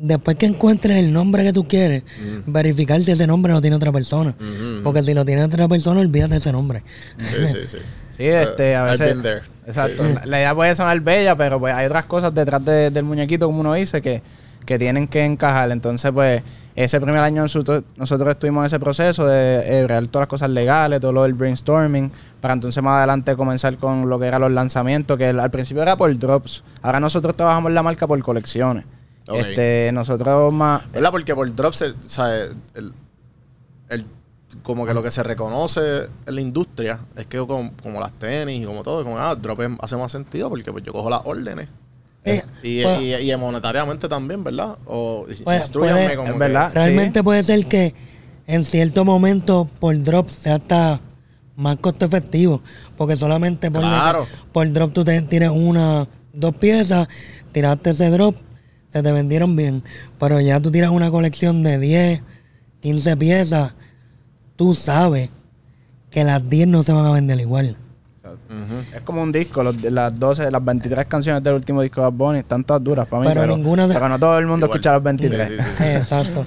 [0.00, 2.02] después que encuentres el nombre que tú quieres,
[2.46, 4.34] verificar si ese nombre lo tiene otra persona.
[4.40, 4.82] Ujú.
[4.84, 6.82] Porque si lo tiene otra persona, olvídate ese nombre.
[7.18, 7.78] Sí, sí, sí.
[8.18, 9.06] Sí, este, a I've veces.
[9.14, 9.42] been there.
[9.64, 10.02] Exacto.
[10.02, 13.46] La, la idea puede sonar bella, pero pues hay otras cosas detrás de- del muñequito,
[13.46, 14.22] como uno dice, que,
[14.66, 15.70] que tienen que encajar.
[15.70, 16.42] Entonces, pues,
[16.74, 20.50] ese primer año nosotros, nosotros estuvimos en ese proceso de eh, crear todas las cosas
[20.50, 24.50] legales, todo lo del brainstorming, para entonces más adelante comenzar con lo que eran los
[24.50, 26.64] lanzamientos, que al al principio era por drops.
[26.82, 28.82] Ahora nosotros trabajamos la marca por colecciones.
[29.36, 30.90] Este, nosotros más.
[30.92, 31.10] ¿Verdad?
[31.10, 32.34] Porque por drop se, sea,
[32.74, 32.92] el,
[33.88, 34.06] el-
[34.62, 38.62] como que lo que se reconoce en la industria es que como, como las tenis
[38.62, 41.20] y como todo, como ah, drop es- hace más sentido porque pues yo cojo las
[41.24, 41.68] órdenes.
[42.24, 44.76] Eh, Y, pues- y, y monetariamente también, ¿verdad?
[44.86, 46.70] O Pues, puede- como que- verdad.
[46.74, 47.94] Realmente puede ser que
[48.46, 51.00] en cierto momento por drop sea hasta
[51.56, 52.62] más costo efectivo.
[52.96, 54.26] Porque solamente por, Claro.
[54.52, 57.06] por drop tú te tires una, dos piezas,
[57.52, 58.34] tiraste ese drop,
[58.98, 59.82] se te vendieron bien.
[60.18, 62.20] Pero ya tú tiras una colección de 10,
[62.80, 63.72] 15 piezas,
[64.56, 65.30] tú sabes
[66.10, 67.76] que las 10 no se van a vender igual.
[68.94, 72.12] Es como un disco, los- las 12, las 23 canciones del último disco de Bad
[72.12, 74.66] Bunny están todas duras para mí, Pero pero, ninguna de- pero no todo el mundo
[74.66, 74.78] Igual.
[74.78, 75.48] escucha las 23.
[75.48, 75.84] Sí, sí, sí.
[75.84, 76.44] Exacto.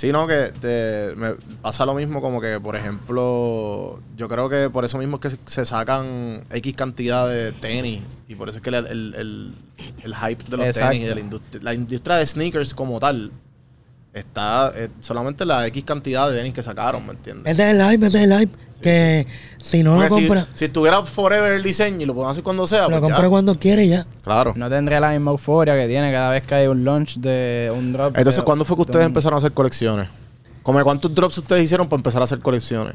[0.00, 4.70] Sí, no, que te- me pasa lo mismo como que, por ejemplo, yo creo que
[4.70, 8.56] por eso mismo es que se- se sacan X cantidad de tenis y por eso
[8.56, 9.54] es que el, el- el-
[10.02, 10.88] el hype de los Exacto.
[10.92, 13.30] tenis y de la industria, la industria de sneakers como tal
[14.14, 17.52] está eh, solamente la X cantidad de tenis que sacaron, ¿me entiendes?
[17.52, 18.56] Es el hype, ese es el hype.
[18.80, 19.26] que
[19.58, 22.42] si no lo Porque si, compra, si estuviera forever el diseño y lo pueden hacer
[22.42, 24.06] cuando sea, lo pues compra cuando quiere ya.
[24.24, 24.54] Claro.
[24.56, 27.92] No tendría la misma euforia que tiene cada vez que hay un launch de un
[27.92, 28.16] drop.
[28.16, 30.08] Entonces, de- ¿cuándo fue que de ustedes un- empezaron a hacer colecciones?
[30.62, 32.94] ¿Como cuántos drops ustedes hicieron para empezar a hacer colecciones?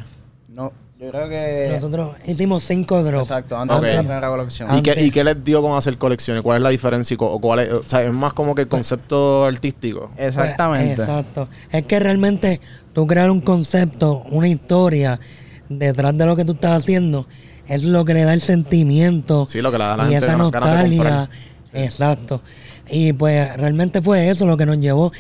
[0.56, 1.70] No, yo creo que.
[1.74, 3.28] Nosotros hicimos cinco drops.
[3.28, 4.74] Exacto, antes de la primera colección.
[4.74, 6.42] ¿Y qué, ¿Y qué les dio con hacer colecciones?
[6.42, 7.18] ¿Cuál es la diferencia?
[7.20, 10.12] O cuál es, o sea, es más como que el concepto artístico.
[10.18, 10.96] Exactamente.
[10.96, 11.50] Pues, exacto.
[11.70, 12.62] Es que realmente
[12.94, 15.20] tú crear un concepto, una historia
[15.68, 17.28] detrás de lo que tú estás haciendo,
[17.68, 20.12] es lo que le da el sentimiento Sí, lo que le da a la y
[20.12, 21.30] gente esa nostalgia.
[21.74, 22.42] Exacto.
[22.90, 25.12] Y pues realmente fue eso lo que nos llevó.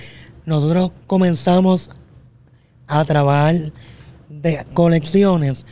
[0.46, 1.92] Nosotros comenzamos
[2.88, 3.56] a trabajar
[4.46, 5.66] de colecciones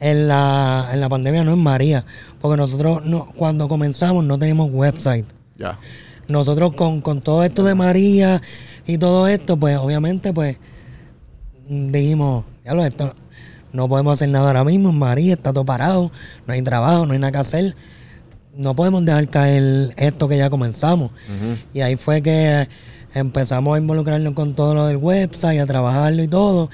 [0.00, 2.06] en la, en la pandemia, no en María,
[2.40, 5.26] porque nosotros no, cuando comenzamos no teníamos website.
[5.58, 5.78] Ya.
[6.26, 8.40] Nosotros con, con todo esto de María
[8.86, 10.56] y todo esto, pues obviamente pues
[11.68, 13.14] dijimos, ya lo esto,
[13.72, 16.10] no podemos hacer nada ahora mismo, en María está todo parado,
[16.46, 17.76] no hay trabajo, no hay nada que hacer,
[18.56, 21.10] no podemos dejar caer esto que ya comenzamos.
[21.74, 22.66] Y ahí fue que
[23.12, 26.70] empezamos a involucrarnos con todo lo del website, a trabajarlo y todo.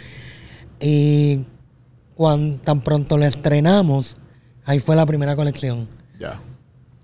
[0.82, 1.44] Y
[2.14, 4.16] cuando tan pronto lo estrenamos,
[4.64, 5.88] ahí fue la primera colección.
[6.18, 6.38] Ya.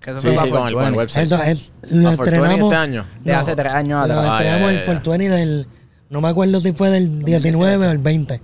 [0.00, 0.98] Que eso Sí, fue sí, con el, con el 420.
[0.98, 1.26] website.
[1.26, 3.06] Eso es, lo ¿A 420 estrenamos este año?
[3.24, 4.26] De hace tres años Lo atrás.
[4.30, 4.86] Ah, estrenamos ya, el ya, ya.
[4.86, 5.66] 420 del
[6.10, 8.40] No me acuerdo si fue del 19 o el 20.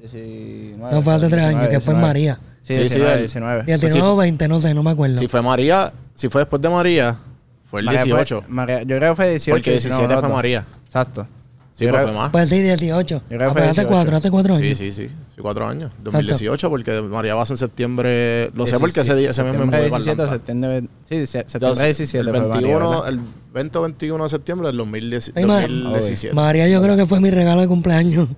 [0.00, 2.02] 19, No fue hace tres años, que fue en 19.
[2.02, 2.38] María.
[2.62, 3.62] Sí, Sí, sí, 19, el- 19.
[3.64, 5.18] 19 o 20, no sé, no me acuerdo.
[5.18, 7.18] Si fue María, si fue después de María,
[7.70, 8.44] fue el María fue- 18.
[8.48, 9.54] María- yo creo que fue 18.
[9.56, 10.34] porque 17 19, fue.
[10.36, 10.64] María.
[10.86, 11.26] Exacto.
[11.74, 12.30] Sí, pues creo- fue más.
[12.30, 13.22] Pues sí, 18.
[13.26, 13.88] creo que Ah, fue hace 18.
[13.88, 14.68] cuatro, hace cuatro años.
[14.68, 15.08] Sí, sí, sí.
[15.34, 15.90] Sí, cuatro años.
[16.04, 18.50] 2018, porque María va a ser en septiembre.
[18.54, 20.34] Lo sé 17, porque ese día ese mes me septiembre mudé para 17 o Atlanta.
[20.36, 23.08] septiembre, sí, septiembre 17 el fue María, 21, ¿verdad?
[23.08, 23.20] el
[23.52, 26.34] 20 o 21 de septiembre del 2010 Ay, ma- 2017.
[26.34, 28.28] María yo creo que fue mi regalo de cumpleaños.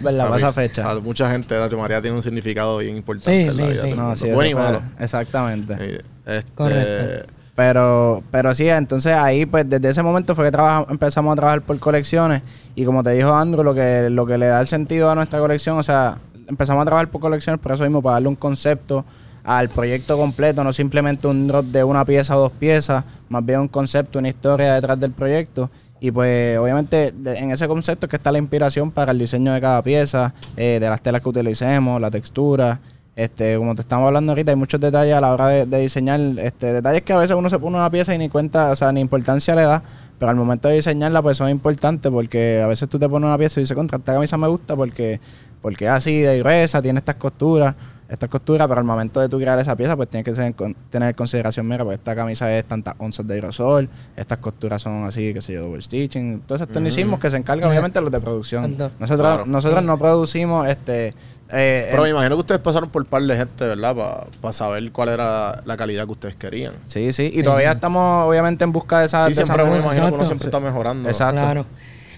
[0.00, 0.26] ¿Verdad?
[0.26, 0.90] A Pasa mí- fecha.
[0.90, 3.82] A mucha gente, Nacho María tiene un significado bien importante Sí, en la sí, vida
[3.84, 3.92] sí.
[3.94, 4.82] No, sí, Bueno y malo.
[4.98, 5.76] Exactamente.
[5.76, 7.32] Sí, este, Correcto.
[7.58, 11.60] Pero, pero sí, entonces ahí, pues desde ese momento fue que trabaja- empezamos a trabajar
[11.62, 12.42] por colecciones.
[12.76, 15.40] Y como te dijo Andrew, lo que, lo que le da el sentido a nuestra
[15.40, 16.18] colección, o sea,
[16.48, 19.04] empezamos a trabajar por colecciones por eso mismo, para darle un concepto
[19.42, 23.58] al proyecto completo, no simplemente un drop de una pieza o dos piezas, más bien
[23.58, 25.68] un concepto, una historia detrás del proyecto.
[25.98, 29.60] Y pues obviamente en ese concepto es que está la inspiración para el diseño de
[29.60, 32.78] cada pieza, eh, de las telas que utilicemos, la textura.
[33.18, 36.72] Este, como te estamos hablando ahorita, hay muchos detalles a la hora de, diseñar, este,
[36.72, 39.00] detalles que a veces uno se pone una pieza y ni cuenta, o sea, ni
[39.00, 39.82] importancia le da,
[40.20, 43.36] pero al momento de diseñarla, pues son importantes porque a veces tú te pones una
[43.36, 45.20] pieza y dices, contra, esta camisa me gusta porque,
[45.60, 47.74] porque es así de gruesa, tiene estas costuras,
[48.08, 50.74] estas costuras, pero al momento de tú crear esa pieza, pues tienes que ser- con-
[50.90, 55.04] tener en consideración, mira, pues esta camisa es tantas onzas de aerosol, estas costuras son
[55.06, 58.20] así, qué sé yo, double stitching, todos esos tecnicismos que se encargan obviamente los de
[58.20, 58.76] producción.
[58.98, 59.44] Nosotros, Claro.
[59.46, 61.08] nosotros no producimos, este...
[61.52, 63.94] eh, Pero me imagino que ustedes pasaron por un par de gente, ¿verdad?
[64.40, 66.72] Para saber cuál era la calidad que ustedes querían.
[66.86, 69.26] Sí, sí, y todavía estamos obviamente en busca de esa...
[69.26, 71.08] Sí, de esa siempre me imagino que uno siempre está mejorando.
[71.10, 71.40] Exacto.
[71.42, 71.66] Claro.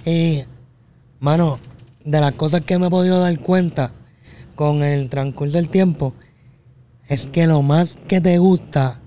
[0.06, 0.44] Y,
[1.18, 1.58] mano,
[2.04, 3.90] de las cosas que me he podido dar cuenta
[4.60, 6.12] con el transcurso del tiempo,
[7.08, 9.00] es que lo más que te gusta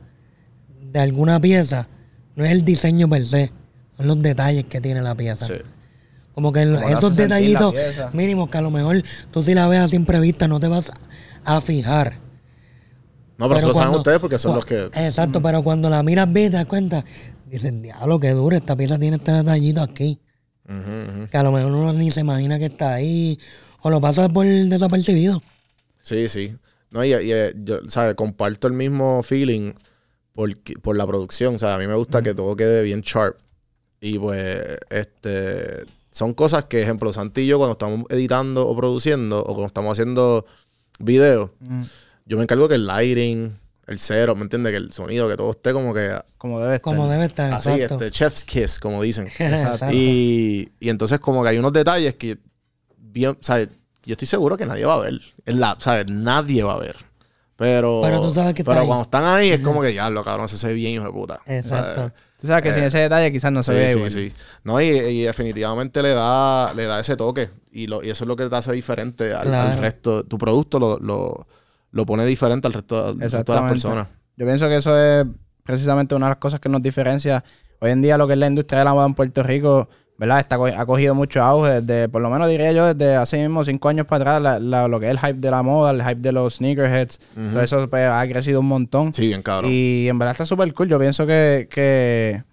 [0.91, 1.87] de alguna pieza
[2.35, 3.51] no es el diseño per se,
[3.95, 5.45] son los detalles que tiene la pieza.
[5.45, 5.53] Sí.
[6.33, 7.71] Como que Como esos detallitos
[8.13, 10.91] mínimos que a lo mejor tú si la ves a simple vista no te vas
[11.45, 12.17] a fijar.
[13.37, 14.89] No, pero, eso lo saben ustedes porque son los que.
[14.95, 17.05] Exacto, pero cuando la miras bien te das cuenta,
[17.45, 20.19] dices, diablo, qué duro, esta pieza tiene este detallito aquí.
[20.65, 23.37] Que a lo mejor uno ni se imagina que está ahí.
[23.83, 25.41] O lo pasa por desapercibido.
[26.01, 26.55] Sí, sí.
[26.89, 27.29] No, y, y,
[27.63, 28.15] yo, ¿sabes?
[28.15, 29.73] Comparto el mismo feeling
[30.33, 30.49] por,
[30.81, 31.55] por la producción.
[31.55, 33.37] O sea, a mí me gusta que todo quede bien sharp.
[33.99, 35.85] Y pues, este.
[36.11, 39.93] Son cosas que, ejemplo, Santi y yo, cuando estamos editando o produciendo, o cuando estamos
[39.93, 40.45] haciendo
[40.99, 41.49] videos,
[42.25, 44.71] yo me encargo que el lighting, el cero, ¿me entiendes?
[44.71, 46.95] Que el sonido, que todo esté como que Como debe estar.
[46.95, 47.95] Como debe estar, así, exacto.
[47.95, 49.27] este, chef's kiss, como dicen.
[49.39, 49.87] Exacto.
[49.91, 52.37] Y, y entonces como que hay unos detalles que
[53.13, 53.69] bien, ¿sabes?
[54.03, 55.21] Yo estoy seguro que nadie va a ver.
[55.45, 56.07] En la, ¿sabes?
[56.07, 56.95] Nadie va a ver.
[57.55, 60.49] Pero, Pero tú sabes que pero cuando están ahí es como que ya lo cabrón,
[60.49, 61.39] se ve bien, hijo de puta.
[61.45, 61.95] Exacto.
[61.95, 62.13] ¿Sabes?
[62.41, 64.31] Tú sabes que sin ese detalle quizás no se Eh, Sí, ve sí, igual.
[64.35, 64.43] sí.
[64.63, 67.49] No, y, y definitivamente le da, le da ese toque.
[67.71, 69.71] Y, lo, y eso es lo que te hace diferente al, Claro.
[69.71, 70.23] al resto.
[70.25, 71.47] Tu producto lo, lo,
[71.91, 74.07] lo pone diferente al resto, al resto de las personas.
[74.35, 75.25] Yo pienso que eso es
[75.63, 77.43] precisamente una de las cosas que nos diferencia.
[77.79, 80.39] Hoy en día lo que es la industria de la moda en Puerto Rico, ¿verdad?
[80.39, 83.89] Está, ha cogido mucho auge desde, por lo menos diría yo, desde hace mismo cinco
[83.89, 86.21] años para atrás, la- la- lo que es el hype de la moda, el hype
[86.21, 87.19] de los sneakerheads,
[87.51, 89.13] todo eso pues, ha crecido un montón.
[89.13, 89.69] Sí, bien cabrón.
[89.73, 90.87] Y en verdad está súper cool.
[90.87, 92.43] Yo pienso que, que,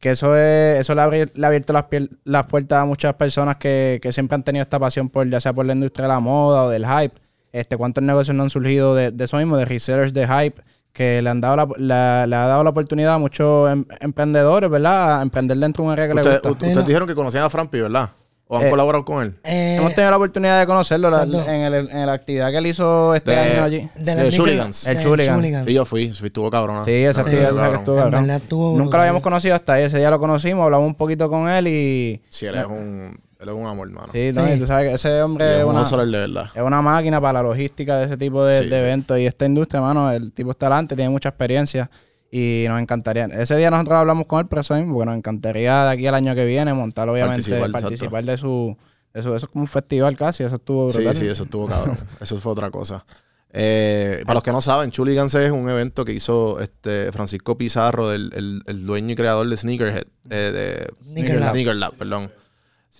[0.00, 1.84] que eso es, eso le, ha abierto las,
[2.24, 5.52] las puertas a muchas personas que, que siempre han tenido esta pasión por, ya sea
[5.52, 7.14] por la industria de la moda o del hype.
[7.52, 11.22] Este, cuántos negocios no han surgido de, de eso mismo, de resellers de hype, que
[11.22, 15.20] le han dado la, la- le ha dado la oportunidad a muchos em- emprendedores, ¿verdad?
[15.20, 16.48] A emprender dentro de un área que Ustedes, gusta.
[16.48, 18.10] u- ustedes dijeron que conocían a Frampi, ¿verdad?
[18.52, 19.38] ¿O han Eh, colaborado con él?
[19.44, 23.14] Eh, Hemos tenido la oportunidad de conocerlo en, el- en la actividad que él hizo
[23.14, 23.88] este De- año allí.
[23.96, 24.86] de Chuligans.
[24.88, 25.64] El de Chuligan.
[25.64, 26.12] Sí, yo fui.
[26.12, 26.84] Sí, estuvo cabrón.
[26.84, 28.22] Sí, esa actividad que estuvo En cabrón.
[28.26, 29.84] verdad estuvo Nunca lo habíamos conocido hasta ahí.
[29.84, 32.20] Ese día lo conocimos, hablamos un poquito con él y...
[32.28, 34.08] Sí, él es un, él es un amor, hermano.
[34.12, 34.52] Sí, no, Sí.
[34.52, 36.46] y tú sabes que ese hombre es es un una, de verdad.
[36.54, 38.84] es una máquina para la logística de ese tipo de, Sí, de sí.
[38.84, 39.18] eventos.
[39.18, 41.90] Y esta industria, hermano, el tipo está adelante, tiene mucha experiencia
[42.30, 43.24] y nos encantaría.
[43.24, 46.14] Ese día nosotros hablamos con él, pero eso mismo, porque nos encantaría de aquí al
[46.14, 48.76] año que viene montar, obviamente, Participar, participar, de su...
[49.14, 51.16] de su- eso es como un festival casi, eso estuvo Sí, brutal.
[51.16, 51.98] sí, eso estuvo cabrón.
[52.20, 53.04] eso fue otra cosa.
[53.52, 58.12] Eh, para los que no saben, Chuligans es un evento que hizo este Francisco Pizarro,
[58.12, 61.50] el, el- el dueño y creador de Sneakerhead, eh, de Sneaker Lab.
[61.50, 62.30] Sneaker Lab, perdón.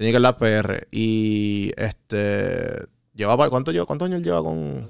[0.00, 0.88] Sneaker Lab PR.
[0.90, 3.84] Y este lleva pa- ¿cuánto lleva?
[3.84, 4.88] ¿Cuántos años él lleva con?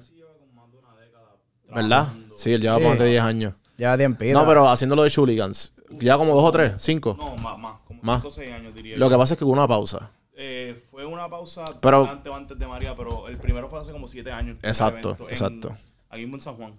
[1.75, 2.09] ¿Verdad?
[2.37, 2.85] Sí, él lleva Sí.
[2.85, 3.55] más de 10 años.
[3.79, 4.39] Ya tiempito.
[4.39, 5.73] No, pero haciéndolo de Chuligans.
[6.01, 7.17] Ya como dos o tres, cinco.
[7.19, 7.81] No, más, más.
[7.87, 8.19] Como Más.
[8.23, 8.97] 5 o 6 años diría.
[8.97, 10.11] Lo que pasa es que hubo una pausa.
[10.35, 13.91] Eh, fue una pausa Pero- antes o antes de María, pero el primero fue hace
[13.93, 14.59] como 7 años.
[14.63, 15.77] Exacto, evento, en- exacto.
[16.09, 16.75] Aquí en San Juan.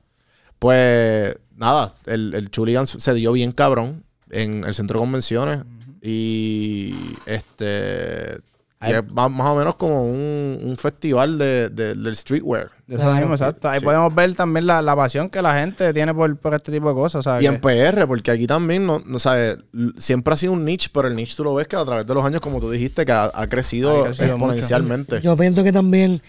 [0.60, 5.64] Pues nada, el, el Chuligans se dio bien cabrón en el centro de convenciones.
[6.02, 6.94] Y
[7.26, 8.40] este
[8.84, 12.72] Y es más, más o menos como un, un festival de, de- del streetwear.
[12.88, 13.70] De eso mismo, exacto.
[13.70, 13.86] Ahí Sí.
[13.86, 16.96] podemos ver también la, la pasión que la gente tiene por, por este tipo de
[16.96, 17.24] cosas.
[17.44, 19.58] Y en PR, porque aquí también, no, no sabes,
[20.00, 22.14] siempre ha sido un niche, pero el niche tú lo ves que a través de
[22.16, 25.22] los años, como tú dijiste, que ha, ha crecido Ha crecido exponencialmente.
[25.22, 26.20] Yo pienso que también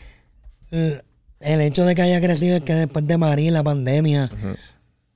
[0.70, 4.28] el hecho de que haya crecido es que después de María, la pandemia,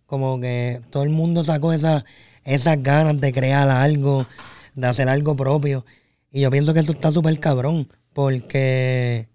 [0.07, 2.05] como que todo el mundo sacó esa,
[2.46, 4.26] esas ganas de crear algo,
[4.74, 5.85] de hacer algo propio.
[6.32, 9.28] Y yo pienso que eso está súper cabrón, porque,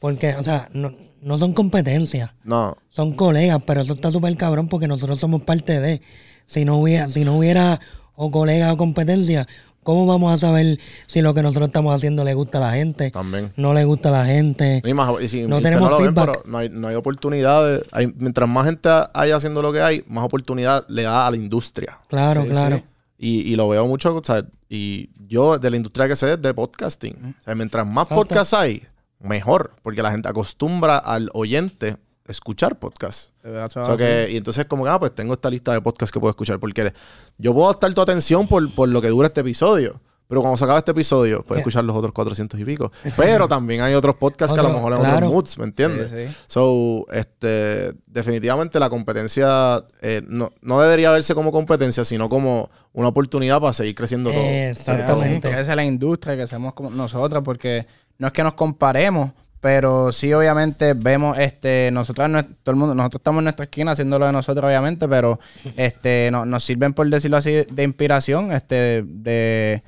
[0.00, 4.68] porque, o sea, no, no son competencias, No, son colegas, pero eso está súper cabrón
[4.68, 6.02] porque nosotros somos parte de.
[6.46, 7.80] Si no hubiera, si no hubiera
[8.14, 9.46] o colegas o competencia,
[9.86, 13.10] ¿cómo vamos a saber si lo que nosotros estamos haciendo le gusta a la gente?
[13.10, 13.52] también.
[13.56, 14.82] No le gusta a la gente.
[14.84, 16.26] Y más- y si- No y tenemos ven, feedback.
[16.26, 17.82] pero no hay, no hay oportunidades.
[17.92, 21.36] Hay- mientras más gente haya haciendo lo que hay, más oportunidad le da a la
[21.38, 21.98] industria.
[22.08, 22.76] Claro, Sí, claro.
[22.76, 22.84] sí.
[23.18, 26.42] Y, y lo veo mucho, o sea, y yo de la industria que sé es
[26.42, 27.36] de podcasting.
[27.40, 28.82] O sea, mientras más podcasts hay,
[29.20, 31.96] mejor, porque la gente acostumbra al oyente
[32.28, 33.32] escuchar podcasts.
[33.44, 36.20] O sea que, y entonces como que, ah, pues tengo esta lista de podcasts que
[36.20, 36.92] puedo escuchar, porque
[37.38, 40.00] yo puedo estar tu atención por, por lo que dura este episodio.
[40.28, 42.90] Pero cuando se acaba este episodio, puedes escuchar los otros 400 y pico.
[43.16, 45.16] Pero también hay otros podcasts que a lo mejor en claro.
[45.16, 46.10] otros moods, ¿me entiendes?
[46.10, 46.36] Sí, sí.
[46.48, 53.08] So, este, definitivamente la competencia eh, no, no debería verse como competencia, sino como una
[53.08, 54.42] oportunidad para seguir creciendo todo.
[54.42, 55.48] Exactamente.
[55.48, 57.86] Que crece la industria, que seamos como nosotros, porque
[58.18, 62.94] no es que nos comparemos, pero sí obviamente vemos, este, nosotros, no- todo el mundo,
[62.94, 65.38] nosotros estamos en nuestra esquina haciendo lo de nosotros, obviamente, pero
[65.76, 69.82] este, no- nos sirven, por decirlo así, de inspiración, este, de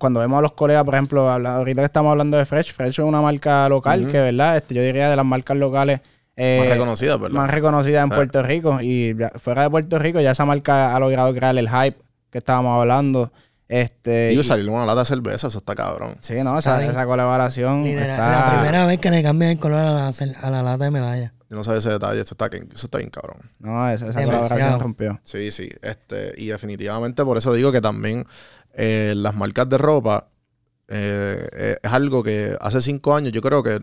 [0.00, 2.98] cuando vemos a los colegas, por ejemplo, ahorita que estamos hablando de Fresh, Fresh es
[3.06, 4.56] una marca local que, ¿verdad?
[4.56, 6.00] Este, yo diría de las marcas locales
[6.36, 7.36] eh, Más reconocida, ¿verdad?
[7.36, 8.16] más reconocida en Ah.
[8.16, 8.78] Puerto Rico.
[8.80, 11.98] Y ya- fuera de Puerto Rico, ya esa marca ha logrado crear el hype
[12.30, 13.30] que estábamos hablando.
[13.72, 16.16] Este, Y y- salir una lata de cerveza, eso está cabrón.
[16.18, 18.54] sí, no, esa, esa colaboración Literal, está.
[18.54, 20.08] La primera vez que le cambian el color a la,
[20.42, 21.32] a la lata de medalla.
[21.48, 23.36] Yo no sé ese detalle, esto está, eso está bien cabrón.
[23.60, 25.20] No, esa, esa colaboración rompió.
[25.22, 25.68] Sí, sí.
[25.82, 28.24] Este, y definitivamente por eso digo que también
[28.74, 30.26] eh, las marcas de ropa
[30.88, 33.80] eh, eh, es algo que hace cinco años yo creo que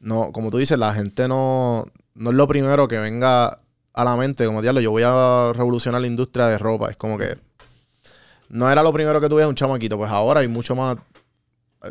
[0.00, 3.60] no, como tú dices, la gente no, no es lo primero que venga
[3.92, 6.90] a la mente, como diablo, yo voy a revolucionar la industria de ropa.
[6.90, 7.36] Es como que
[8.48, 10.96] no era lo primero que tuve un chamaquito, pues ahora hay mucho más,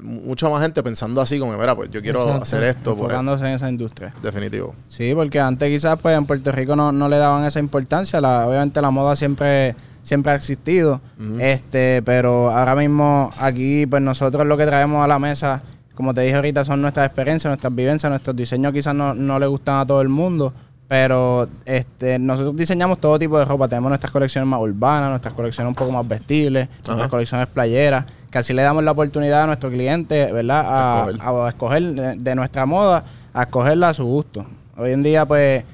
[0.02, 2.44] mucha más gente pensando así, como, mira, pues yo quiero Exacto.
[2.44, 4.14] hacer esto, por Enfocándose en esa industria.
[4.22, 4.76] definitivo.
[4.88, 8.20] Sí, porque antes quizás pues en Puerto Rico no, no le daban esa importancia.
[8.20, 11.00] La, obviamente la moda siempre, siempre ha existido.
[11.40, 15.64] Este, pero ahora mismo aquí, pues nosotros lo que traemos a la mesa,
[15.96, 19.48] como te dije ahorita, son nuestras experiencias, nuestras vivencias, nuestros diseños quizás no, no le
[19.48, 20.54] gustan a todo el mundo.
[20.88, 23.68] Pero este, nosotros diseñamos todo tipo de ropa.
[23.68, 27.10] Tenemos nuestras colecciones más urbanas, nuestras colecciones un poco más vestibles, nuestras Ajá.
[27.10, 30.64] colecciones playeras, que así le damos la oportunidad a nuestro cliente, ¿verdad?
[30.66, 31.22] A, Escoger.
[31.22, 34.46] a- a escoger de, de nuestra moda, a escogerla a su gusto.
[34.78, 35.66] Hoy en día, pues,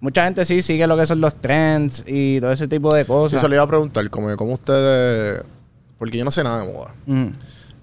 [0.00, 3.40] mucha gente sí sigue lo que son los trends y todo ese tipo de cosas.
[3.40, 5.42] se le iba a preguntar, como, cómo ustedes,
[5.98, 6.90] porque yo no sé nada de moda.
[7.06, 7.28] Mm.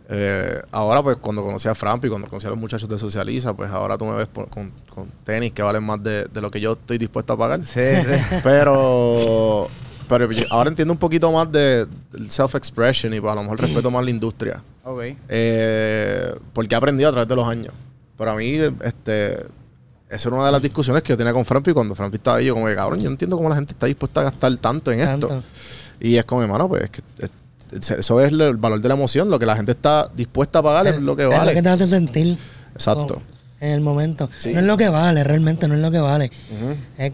[0.10, 3.72] Eh, ahora, pues, cuando conocí a Frampi, cuando conocí a los muchachos de Socializa, pues
[3.72, 6.60] ahora tú me ves por- con, con tenis que valen más de, de lo que
[6.62, 7.64] yo estoy dispuesto a pagar.
[7.64, 8.36] Sí, sí.
[8.44, 9.68] Pero,
[10.08, 13.90] pero ahora entiendo un poquito más de, del self-expression y pues, a lo mejor respeto
[13.90, 14.62] más la industria.
[14.84, 15.02] ok.
[15.30, 17.74] Eh, porque he aprendido a través de los años.
[18.18, 19.34] Pero a mí, este,
[20.10, 22.46] esa era una de las discusiones que yo tenía con Frampi cuando Frampi estaba ahí.
[22.46, 24.92] Yo como que, cabrón, yo no entiendo cómo la gente está dispuesta a gastar tanto
[24.92, 25.42] en esto.
[26.00, 27.32] Y es como, hermano, pues es que es-
[27.72, 29.30] eso es lo- el valor de la emoción.
[29.30, 31.52] Lo que la gente está dispuesta a pagar es lo que Es vale.
[31.52, 32.38] lo que te hace sentir.
[32.74, 33.16] Exacto.
[33.16, 33.22] como
[33.62, 34.30] En el momento.
[34.38, 34.54] Sí.
[34.54, 36.30] No es lo que vale, realmente no es lo que vale.
[36.98, 37.14] Es,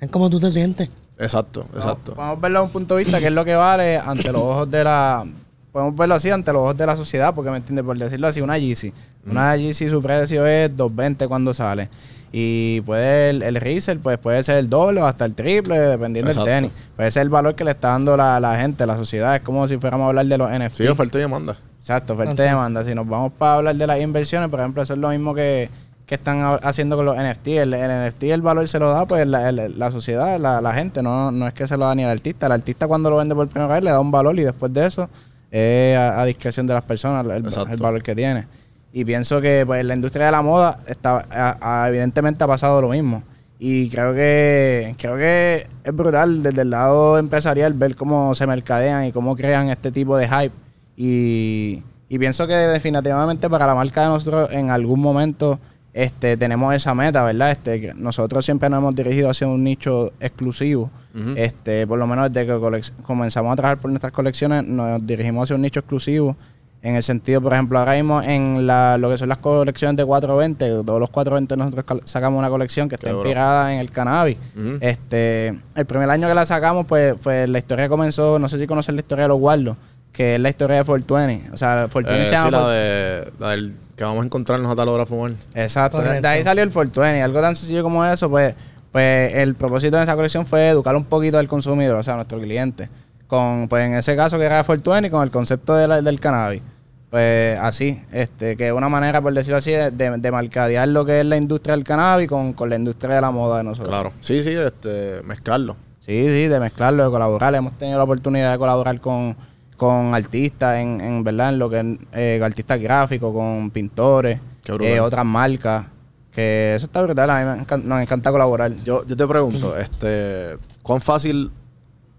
[0.00, 0.88] es como tú te sientes.
[1.18, 2.14] Exacto, exacto.
[2.16, 4.42] Vamos a verlo a un punto de vista que es lo que vale ante los
[4.42, 5.24] ojos de la...
[5.72, 8.40] Podemos verlo así ante los ojos de la sociedad, porque me entiendes, por decirlo así,
[8.42, 8.92] una Yeezy.
[9.30, 11.88] Una Yeezy su precio es 220 cuando sale.
[12.30, 16.30] Y puede el, el resell, pues puede ser el doble o hasta el triple, dependiendo
[16.30, 16.50] Exacto.
[16.50, 16.72] del tenis.
[16.96, 19.34] Puede ser el valor que le está dando la, la gente, la sociedad.
[19.36, 20.76] Es como si fuéramos a hablar de los NFT.
[20.76, 21.56] Sí, oferta y demanda.
[21.78, 22.84] Exacto, oferta y demanda.
[22.84, 25.68] Si nos vamos para hablar de las inversiones, por ejemplo, eso es lo mismo que,
[26.06, 27.48] que están ha- haciendo con los NFT.
[27.48, 30.72] El, el NFT, el valor se lo da pues la, el- la sociedad, la, la
[30.74, 32.46] gente, no, no es que se lo da ni al artista.
[32.46, 34.86] El artista cuando lo vende por primera vez le da un valor y después de
[34.86, 35.08] eso
[35.52, 38.46] es a, a discreción de las personas el, el valor que tiene.
[38.92, 42.82] Y pienso que pues la industria de la moda está a- a- evidentemente ha pasado
[42.82, 43.22] lo mismo.
[43.58, 49.04] Y creo que creo que es brutal desde el lado empresarial ver cómo se mercadean
[49.04, 50.52] y cómo crean este tipo de hype.
[50.96, 55.58] Y, y pienso que definitivamente para la marca de nosotros en algún momento
[55.94, 57.50] este, tenemos esa meta, ¿verdad?
[57.50, 60.90] Este, nosotros siempre nos hemos dirigido hacia un nicho exclusivo.
[61.36, 65.56] Este, por lo menos desde que comenzamos a trabajar por nuestras colecciones, nos dirigimos hacia
[65.56, 66.36] un nicho exclusivo.
[66.80, 70.04] En el sentido, por ejemplo, ahora mismo en la, lo que son las colecciones de
[70.04, 73.20] 420, todos los 420 nosotros sacamos una colección que está duro.
[73.20, 74.36] inspirada en el cannabis.
[74.80, 78.66] Este, el primer año que la sacamos, pues, pues la historia comenzó, no sé si
[78.66, 79.76] conocen la historia de los guardos,
[80.12, 81.50] que es la historia de 420.
[81.52, 84.70] O sea, 420 Eh, se llama sí, la, de, la del que vamos a encontrarnos
[84.70, 85.32] a tal hora a fumar.
[85.54, 85.98] Exacto.
[85.98, 86.22] De- Correcto.
[86.22, 87.22] De ahí salió el 420.
[87.22, 88.54] Algo tan sencillo como eso, pues,
[88.90, 92.16] pues el propósito de esa colección fue educar un poquito al consumidor, o sea, a
[92.16, 92.88] nuestro cliente.
[93.26, 96.60] Con, pues en ese caso que era 420, con el concepto de la- del cannabis.
[97.08, 101.04] Pues así, este, que es una manera, por decirlo así, de, de, de mercadear lo
[101.04, 103.88] que es la industria del cannabis con, con la industria de la moda de nosotros.
[103.88, 104.12] Claro.
[104.20, 105.76] Sí, sí, este, mezclarlo.
[106.00, 107.54] Sí, sí, de mezclarlo, de colaborar.
[107.54, 109.36] Hemos tenido la oportunidad de colaborar con,
[109.82, 114.38] con artistas, en, en verdad, en lo que es eh, artistas gráficos, con pintores,
[114.80, 115.86] eh, otras marcas.
[116.30, 118.72] Que eso está brutal, a mí me encan- nos encanta colaborar.
[118.84, 121.50] Yo, yo te pregunto, este, ¿cuán fácil,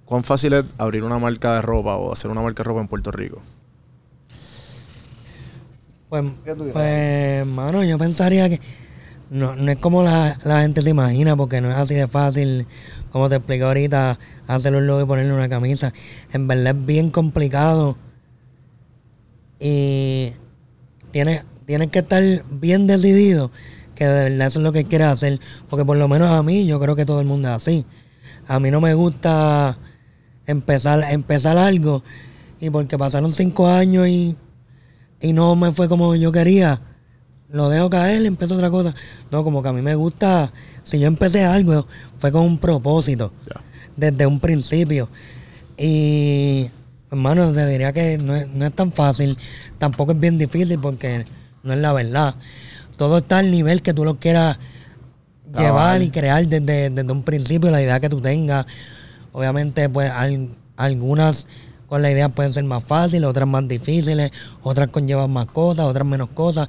[0.04, 2.88] cuán fácil es abrir una marca de ropa o hacer una marca de ropa en
[2.90, 3.42] Puerto Rico?
[6.10, 8.60] Pues, ¿Qué tú pues mano, yo pensaría que
[9.34, 12.68] no, no es como la, la gente se imagina, porque no es así de fácil,
[13.12, 15.92] como te expliqué ahorita, hacer un logo y ponerle una camisa.
[16.32, 17.98] En verdad es bien complicado.
[19.60, 20.32] Y
[21.12, 23.52] tienes, tienes que estar bien decidido
[23.96, 25.40] que de verdad eso es lo que quieres hacer.
[25.70, 27.86] Porque por lo menos a mí, yo creo que todo el mundo es así.
[28.48, 29.78] A mí no me gusta
[30.46, 32.04] empezar, empezar algo
[32.60, 34.38] y porque pasaron cinco años y
[35.24, 36.82] y no me fue como yo quería,
[37.54, 38.94] lo dejo caer, empiezo otra cosa.
[39.32, 41.88] No, como que a mí me gusta, si yo empecé algo,
[42.20, 43.32] fue con un propósito,
[43.96, 45.08] desde un principio.
[45.78, 46.70] Y,
[47.12, 49.38] hermano, te diría que no es, no es tan fácil,
[49.78, 51.26] tampoco es bien difícil porque
[51.64, 52.36] no es la verdad.
[52.98, 54.58] Todo está al nivel que tú lo quieras
[55.56, 58.66] llevar y crear desde, desde un principio, la idea que tú tengas.
[59.32, 61.46] Obviamente, pues al- algunas
[61.88, 64.32] con la idea pueden ser más fáciles, otras más difíciles,
[64.64, 66.68] otras conllevan más cosas, otras menos cosas.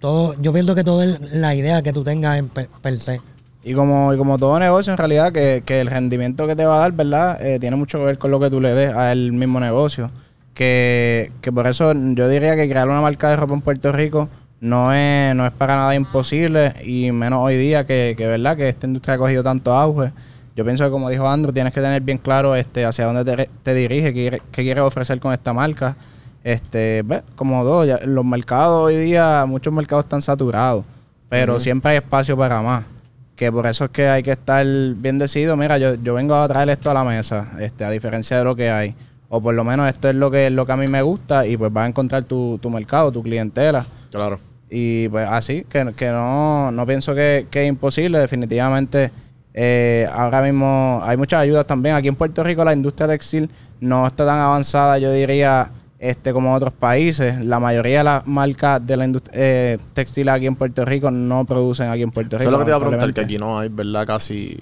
[0.00, 3.20] Todo, yo pienso que todo la idea que tú tengas en per, per se.
[3.62, 6.76] Y como, y como todo negocio, en realidad, que, que el rendimiento que te va
[6.76, 7.40] a dar, ¿verdad?
[7.44, 10.10] Eh, tiene mucho que ver con lo que tú le des al mismo negocio.
[10.54, 14.28] Que, que por eso yo diría que crear una marca de ropa en Puerto Rico
[14.60, 18.56] no es, no es para nada imposible, y menos hoy día que, que, ¿verdad?
[18.56, 20.12] Que esta industria ha cogido tanto auge.
[20.56, 23.48] Yo pienso que, como dijo Andrew, tienes que tener bien claro este, hacia dónde te,
[23.62, 25.96] te diriges, qué, qué quieres ofrecer con esta marca.
[26.42, 30.84] Este, ve, como todo, ya- los mercados hoy día, muchos mercados están saturados,
[31.28, 32.84] pero siempre hay espacio para más.
[33.36, 34.64] Que por eso es que hay que estar
[34.96, 35.56] bien decidido.
[35.56, 38.54] Mira, yo, yo vengo a traer esto a la mesa, este, a diferencia de lo
[38.54, 38.94] que hay.
[39.30, 41.56] O por lo menos esto es lo que, lo que a mí me gusta y
[41.56, 43.86] pues vas a encontrar tu, tu mercado, tu clientela.
[44.10, 44.38] Claro.
[44.68, 48.18] Y pues así, que, que no, no pienso que, que es imposible.
[48.18, 49.10] Definitivamente,
[49.54, 51.94] eh, ahora mismo hay muchas ayudas también.
[51.94, 53.48] Aquí en Puerto Rico la industria textil
[53.80, 57.44] no está tan avanzada, yo diría, este como en otros países.
[57.44, 61.44] La mayoría de las marcas de la industria eh, textil aquí en Puerto Rico no
[61.44, 62.50] producen aquí en Puerto Eso Rico.
[62.50, 64.06] es lo que te iba a preguntar, que aquí no hay, ¿verdad?
[64.06, 64.58] Casi...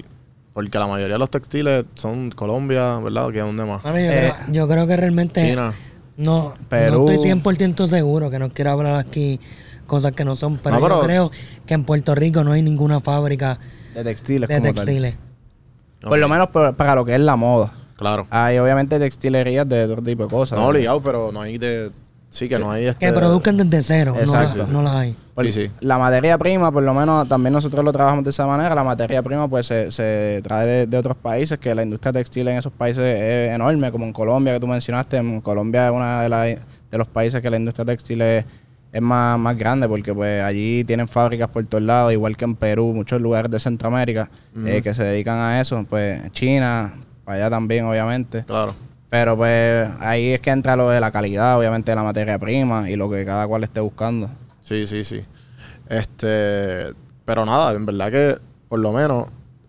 [0.53, 3.31] Porque la mayoría de los textiles son Colombia, ¿verdad?
[3.31, 3.81] ¿Que dónde más?
[3.85, 5.73] Yo, Eh, creo, yo creo que realmente China.
[6.17, 7.05] no, Perú.
[7.07, 9.39] no estoy 100% seguro, que no quiero hablar aquí
[9.87, 11.31] cosas que no son, pero, No, pero- yo creo
[11.65, 13.61] que en Puerto Rico no hay ninguna fábrica
[13.95, 14.85] De textiles de como tal.
[14.85, 15.15] textiles.
[16.01, 17.73] Por lo menos para lo que es la moda.
[17.99, 18.27] Claro.
[18.31, 20.59] Hay obviamente textilerías de otro tipo de cosas.
[20.59, 21.91] No obligado, pero no hay de...
[22.31, 23.07] Sí, que no hay este...
[23.07, 24.59] Que produzcan desde cero, no, Exacto.
[24.59, 25.17] la- no las hay.
[25.45, 25.71] Sí, sí.
[25.81, 28.75] La materia prima, por lo menos también nosotros lo trabajamos de esa manera.
[28.75, 32.47] La materia prima pues se, se trae de, de otros países, que la industria textil
[32.49, 35.17] en esos países es enorme, como en Colombia que tú mencionaste.
[35.17, 36.59] En Colombia es uno de, las-
[36.91, 38.45] de los países que la industria textil es,
[38.93, 42.55] es más, más grande porque pues allí tienen fábricas por todos lados, igual que en
[42.57, 44.31] Perú, muchos lugares de Centroamérica
[44.67, 45.83] eh, que se dedican a eso.
[45.89, 46.93] Pues China,
[47.29, 48.43] para allá también obviamente.
[48.45, 48.75] Claro.
[49.11, 52.89] Pero pues ahí es que entra lo de la calidad, obviamente, de la materia prima
[52.91, 54.31] y lo que cada cual esté buscando.
[54.63, 55.23] Sí, sí, sí.
[55.91, 56.95] Este,
[57.27, 58.39] pero nada, en verdad que
[58.69, 59.27] por lo menos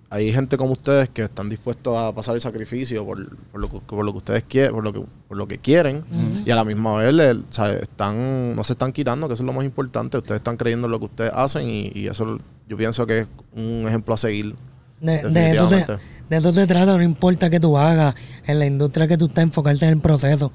[0.10, 3.80] hay gente como ustedes que están dispuestos a pasar el sacrificio por, por lo, que,
[3.82, 6.04] por lo que ustedes quieren, por lo que, por lo que quieren
[6.45, 9.43] y a la misma vez le- o sea, están, no se están quitando, que eso
[9.43, 10.17] es lo más importante.
[10.17, 13.28] Ustedes están creyendo en lo que ustedes hacen y, y eso yo pienso que es
[13.54, 14.56] un ejemplo a seguir.
[15.01, 16.03] De, de eso se, Definitivamente.
[16.29, 19.43] de eso se trata, no importa que tú hagas en la industria que tú estás,
[19.43, 20.51] enfocarte en el proceso.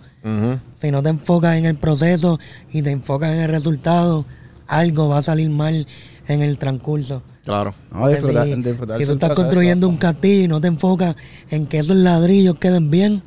[0.81, 2.39] Si no te enfocas en el proceso
[2.73, 4.25] y te enfocas en el resultado,
[4.67, 5.87] algo va a salir mal
[6.29, 7.23] en el transcurso.
[7.45, 7.75] Claro.
[7.93, 11.15] No, disfrutar, si, disfrutar si tú estás construyendo un castillo y no te enfocas
[11.51, 13.23] en que esos ladrillos queden bien,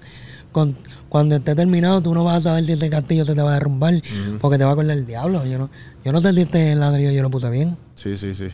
[0.52, 0.76] con-
[1.10, 3.54] cuando esté terminado tú no vas a saber si ese castillo se te va a
[3.54, 3.94] derrumbar
[4.42, 5.46] porque te va a correr el diablo.
[5.46, 5.70] Yo no,
[6.04, 7.78] yo no sé si este ladrillo yo lo puse bien.
[7.96, 8.48] Sí, sí, sí.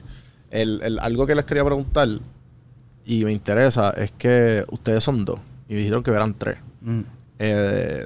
[0.52, 2.10] El, el- algo que les quería preguntar
[3.06, 6.58] y me interesa es que ustedes son dos y dijeron que eran tres.
[6.82, 7.00] Mm.
[7.40, 8.06] Eh,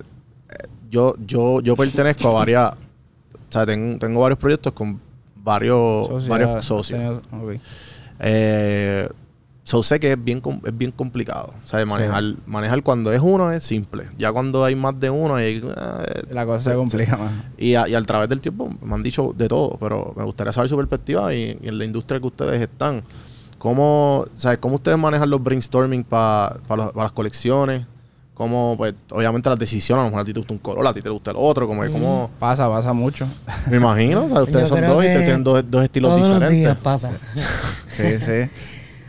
[0.89, 4.99] yo, yo, yo pertenezco a varias, o sea, tengo, tengo varios proyectos con
[5.35, 7.21] varios, Sociedad- varios socios.
[7.31, 7.55] Ok.
[8.19, 9.07] Eh,
[9.63, 11.49] so sé que es bien, es bien complicado.
[11.63, 14.07] O sea, manejar, manejar cuando es uno es simple.
[14.17, 17.31] Ya cuando hay más de uno, hay, eh, La cosa se complica más.
[17.57, 20.53] y a, y al través del tiempo me han dicho de todo, pero me gustaría
[20.53, 23.03] saber su perspectiva y, y en la industria que ustedes están.
[23.57, 24.59] ¿Cómo, ¿sabes?
[24.59, 26.57] ¿Cómo ustedes manejan los brainstorming para
[26.95, 27.85] las colecciones?
[28.33, 30.93] ¿Cómo, pues, obviamente las decisiones, a lo mejor a ti te gusta un color, a
[30.93, 33.27] ti te gusta el otro, como, que cómo, Pasa, pasa mucho.
[33.71, 36.33] me imagino, o sea, ustedes Yo son dos y tienen dos, dos estilos Todos los
[36.35, 36.57] diferentes.
[36.59, 37.11] días pasa.
[37.91, 38.49] Sí, sí.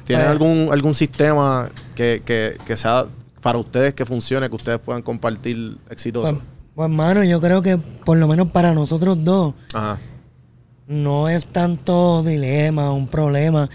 [0.06, 3.04] ¿Tienen Pues- algún, algún sistema que, que, que sea
[3.42, 6.32] para ustedes que funcione, que ustedes puedan compartir exitoso?
[6.32, 6.44] Pues,
[6.74, 9.98] pues, mano, yo creo que por lo menos para nosotros dos Ajá.
[10.86, 13.68] no es tanto dilema, un problema,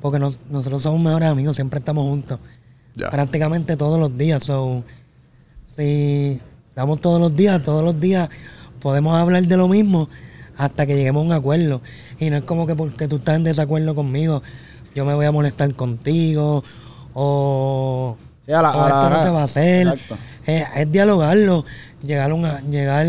[0.00, 2.38] porque nos- nosotros somos mejores amigos, siempre estamos juntos.
[2.96, 3.10] Ya.
[3.10, 4.42] Prácticamente todos los días.
[4.44, 4.82] So,
[5.66, 8.28] si estamos todos los días, todos los días
[8.80, 10.08] podemos hablar de lo mismo
[10.56, 11.80] hasta que lleguemos a un acuerdo.
[12.18, 14.42] Y no es como que porque tú estás en desacuerdo conmigo,
[14.94, 16.62] yo me voy a molestar contigo
[17.14, 19.98] o, Sí, a la- o a la- esto no se va a hacer.
[20.46, 21.64] Es, es dialogarlo,
[22.02, 23.06] llegar a un, llegar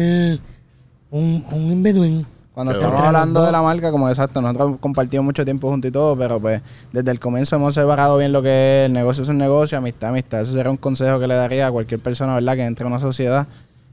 [1.10, 2.26] un, un in-between.
[2.54, 5.92] Cuando estamos hablando de la marca, como exacto, nosotros hemos compartido mucho tiempo juntos y
[5.92, 9.30] todo, pero pues desde el comienzo hemos separado bien lo que es el negocio es
[9.30, 10.42] un negocio, amistad, amistad.
[10.42, 13.00] Eso sería un consejo que le daría a cualquier persona, ¿verdad?, que entre a una
[13.00, 13.48] sociedad.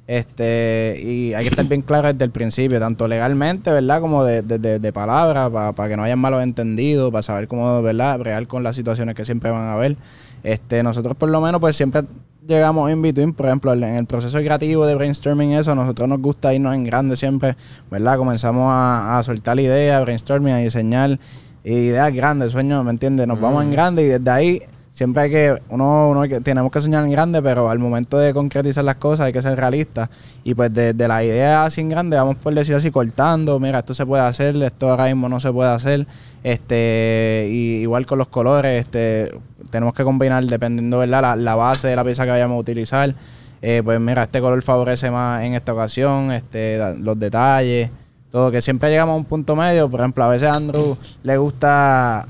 [0.09, 4.43] Este, y hay que estar bien claro desde el principio, tanto legalmente, ¿verdad?, como de,
[4.43, 8.49] de, de- de palabra, para que no hayan malos entendidos, para saber cómo, ¿verdad?, real
[8.49, 9.97] con las situaciones que siempre van a haber.
[10.43, 12.03] Este, nosotros por lo menos, pues siempre
[12.49, 16.21] llegamos in between, por ejemplo, en el proceso creativo de brainstorming, eso, a nosotros nos
[16.21, 17.57] gusta irnos en grande siempre,
[17.91, 18.17] ¿verdad?
[18.17, 21.19] Comenzamos a, a soltar ideas, brainstorming, a diseñar
[21.63, 23.27] ideas grandes, sueños, ¿me entiendes?
[23.27, 26.81] Nos vamos en grande y desde ahí siempre hay que, uno, uno que- tenemos que
[26.81, 30.09] soñar en grande, pero al momento de concretizar las cosas hay que ser realistas.
[30.43, 33.93] Y pues desde la idea así en grande, vamos por decir así, cortando, mira, esto
[33.95, 36.07] se puede hacer, esto ahora mismo no se puede hacer.
[36.43, 39.31] Este, y igual con los colores, este,
[39.71, 41.23] tenemos que combinar dependiendo, ¿verdad?
[41.23, 43.15] La, la base de la pieza que vayamos a utilizar.
[43.61, 47.91] Eh, pues mira, este color favorece más en esta ocasión, este, los detalles,
[48.31, 49.91] todo, que siempre llegamos a un punto medio.
[49.91, 52.27] Por ejemplo, a veces a Andrew le gusta,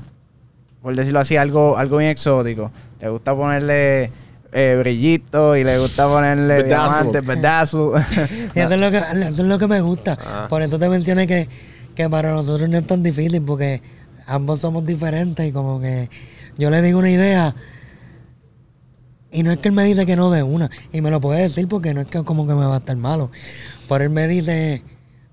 [0.81, 2.71] por decirlo así, algo, algo bien exótico.
[2.99, 4.11] Le gusta ponerle
[4.51, 8.01] eh, brillito y le gusta ponerle diamantes, pedazos.
[8.55, 10.17] Y eso es lo que, eso es lo que me gusta.
[10.25, 10.47] Ah.
[10.49, 11.47] Por eso te mencioné que,
[11.95, 13.81] que para nosotros no es tan difícil, porque
[14.25, 16.09] ambos somos diferentes y como que
[16.59, 17.55] yo le digo una idea
[19.31, 21.41] y no es que él me dice que no de una, y me lo puede
[21.41, 23.31] decir porque no es que como que me va a estar malo.
[23.87, 24.83] Pero él me dice,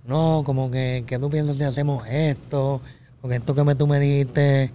[0.06, 2.80] no, como que, que tú piensas si hacemos esto,
[3.20, 4.70] porque esto que me, tú me dijiste,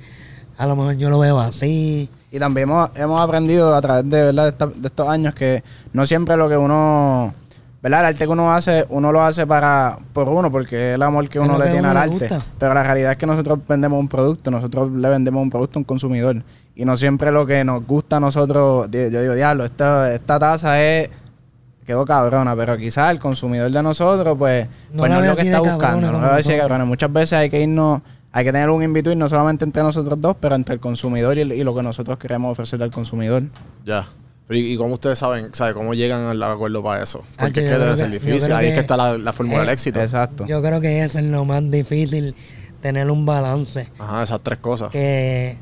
[0.57, 2.09] a lo mejor yo lo veo así.
[2.31, 4.53] Y también hemos, hemos aprendido a través de, ¿verdad?
[4.53, 7.33] de, estos años que no siempre lo que uno,
[7.81, 8.01] ¿verdad?
[8.01, 11.27] El arte que uno hace, uno lo hace para por uno, porque es el amor
[11.29, 12.11] que uno le que a tiene uno al arte.
[12.27, 12.39] gusta.
[12.59, 15.81] Pero la realidad es que nosotros vendemos un producto, nosotros le vendemos un producto a
[15.81, 16.43] un consumidor.
[16.75, 20.81] Y no siempre lo que nos gusta a nosotros, yo digo, diablo, esta, esta taza
[20.81, 21.09] es
[21.85, 25.41] quedó cabrona, pero quizás el consumidor de nosotros, pues, No pues no es lo que
[25.41, 26.69] está buscando, cabrona no como lo ve así de nosotros.
[26.69, 26.85] cabrona.
[26.85, 28.01] Muchas veces hay que irnos,
[28.31, 31.41] hay que tener un in-between, no solamente entre nosotros dos, pero entre el consumidor y,
[31.41, 33.43] el- y lo que nosotros queremos ofrecerle al consumidor.
[33.83, 34.07] Ya.
[34.51, 37.23] Pero ¿y, y cómo ustedes saben, sabe, cómo llegan al acuerdo para eso?
[37.37, 38.51] Ah, Porque yo es que debe que- ser difícil.
[38.51, 40.01] Ahí es que- está la, la fórmula del eh, éxito.
[40.01, 40.45] Exacto.
[40.45, 42.35] Yo creo que eso es lo más difícil,
[42.81, 43.87] tener un balance.
[43.97, 44.89] Ajá, esas tres cosas.
[44.91, 45.55] que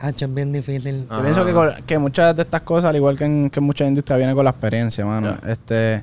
[0.00, 1.06] hacho, es bien difícil.
[1.08, 1.18] Ah.
[1.18, 1.44] Yo pienso
[1.76, 4.34] que, que muchas de estas cosas, al igual que en, que en muchas industrias, viene
[4.34, 5.36] con la experiencia, mano.
[5.46, 6.02] Este,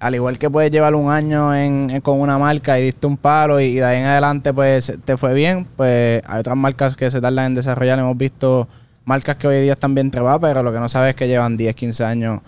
[0.00, 3.18] al igual que puedes llevar un año en, en- con una marca y diste un
[3.18, 6.96] palo y, y de ahí en adelante pues te fue bien, pues hay otras marcas
[6.96, 7.98] que se tardan en desarrollar.
[7.98, 8.66] Hemos visto
[9.08, 11.56] marcas que hoy día están bien trebadas, pero lo que no sabes es que llevan
[11.56, 12.40] 10, 15 años,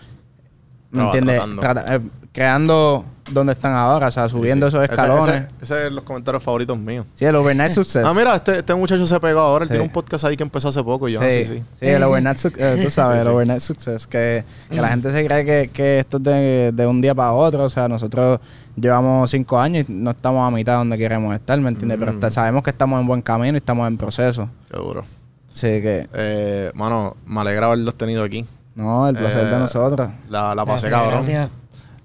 [0.91, 1.41] ¿me entiendes?
[1.59, 2.01] Trata- eh,
[2.33, 5.29] creando donde están ahora, o sea, subiendo Sí, esos escalones.
[5.29, 7.07] Ese, ese- ese es los comentarios favoritos míos.
[7.15, 8.03] Sí, el Overnight Success.
[8.05, 9.63] Ah, mira, este, este muchacho se pegó ahora.
[9.63, 9.73] Él Sí.
[9.75, 11.09] tiene un podcast ahí que empezó hace poco.
[11.09, 11.87] Y yo, Sí, sí, sí, sí.
[11.87, 15.45] el overnight, suc- eh, tú sabes, el overnight success, que, que la gente se cree
[15.45, 18.41] que, que esto es de, de un día para otro, o sea, nosotros
[18.77, 21.99] llevamos cinco años y no estamos a mitad donde queremos estar, ¿me entiendes?
[21.99, 22.17] Pero Mm.
[22.17, 24.49] está- sabemos que estamos en buen camino y estamos en proceso.
[24.71, 24.77] Qué
[25.53, 28.47] Así que, Eh, mano, me alegra haberlos tenido aquí.
[28.75, 30.11] no, el placer Eh, de nosotros.
[30.29, 31.13] La, la pasé Gracias, cabrón.
[31.27, 31.51] gracias.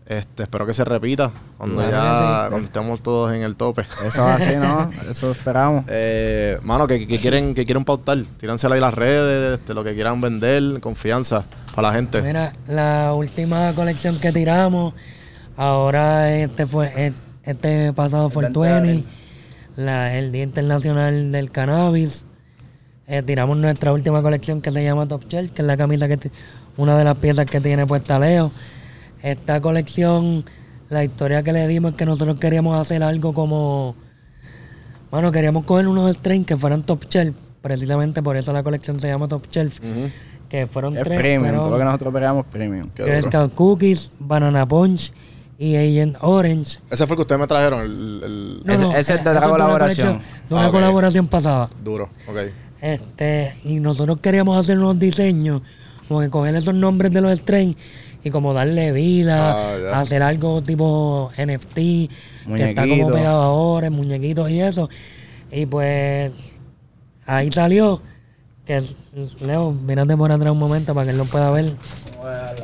[0.07, 2.49] Este, espero que se repita cuando Claro ya sí.
[2.51, 3.81] cuando estemos todos en el tope.
[4.05, 4.91] Eso es así, ¿no?
[5.09, 5.83] Eso esperamos.
[5.87, 8.19] Eh, mano, que, que quieren que quieren pautar.
[8.39, 11.43] Tíransela ahí las redes, este, lo que quieran vender, confianza
[11.73, 12.21] para la gente.
[12.21, 14.93] Mira, la última colección que tiramos,
[15.57, 19.03] ahora este fue e- este pasado fue el 20,
[19.75, 22.24] la, el Día Internacional del Cannabis.
[23.07, 26.31] Eh, tiramos nuestra última colección que se llama Top Shelf, que es la camisa que
[26.77, 28.51] una de las piezas que tiene puesta Leo.
[29.21, 30.43] Esta colección
[30.89, 33.95] la historia que le dimos es que nosotros queríamos hacer algo como.
[35.11, 37.35] Bueno, queríamos coger unos strains que fueran top shelf.
[37.61, 39.79] Precisamente por eso la colección se llama Top Shelf.
[40.49, 41.17] Que fueron Es tres.
[41.17, 41.41] premium.
[41.43, 42.83] fueron Todo lo que nosotros pegamos premium.
[42.95, 43.23] Girl.
[43.23, 45.11] Scout Cookies, Banana Punch
[45.57, 46.77] y Agent Orange.
[46.91, 49.29] Ese fue el que ustedes me trajeron, el, el- No, Ese- no, ese es de
[49.31, 50.21] eh, eso una colaboración.
[50.47, 51.69] De una Ah, colaboración pasada.
[51.83, 52.09] duro.
[52.27, 52.37] Ok.
[52.85, 55.63] Este, y nosotros queríamos hacer unos diseños,
[56.07, 57.75] como que coger esos nombres de los strains
[58.23, 62.09] y como darle vida, Ah, hacer algo tipo NFT, que
[62.69, 64.87] está como pegado ahora, muñequitos y eso.
[65.51, 66.31] Y pues
[67.25, 68.03] ahí salió
[68.67, 68.83] que
[69.41, 71.73] Leo, mírate por atrás un momento para que él lo pueda ver.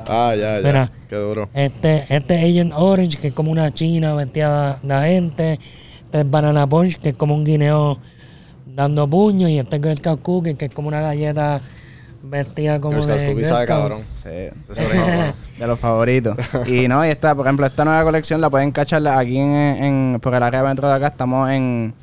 [0.08, 0.68] Ah, ya, ya.
[0.68, 0.92] Mira.
[1.10, 1.50] Qué duro.
[1.56, 5.60] Este, este Agent Orange, que es como una china vestida de agente.
[6.06, 7.98] Este es Banana Punch, que es como un guineo
[8.76, 9.48] dando puño.
[9.48, 11.62] Y este Girl Scout Cookie, que es como una galleta
[12.24, 14.02] vestida como Girl Scouts de Cookies sabe cabrón.
[14.22, 14.30] Sí.
[15.60, 16.36] De los favoritos.
[16.68, 20.20] y no, y esta, por ejemplo, esta nueva colección la pueden cachar aquí en, en
[20.20, 21.08] por el área dentro de acá.
[21.08, 21.94] Estamos en,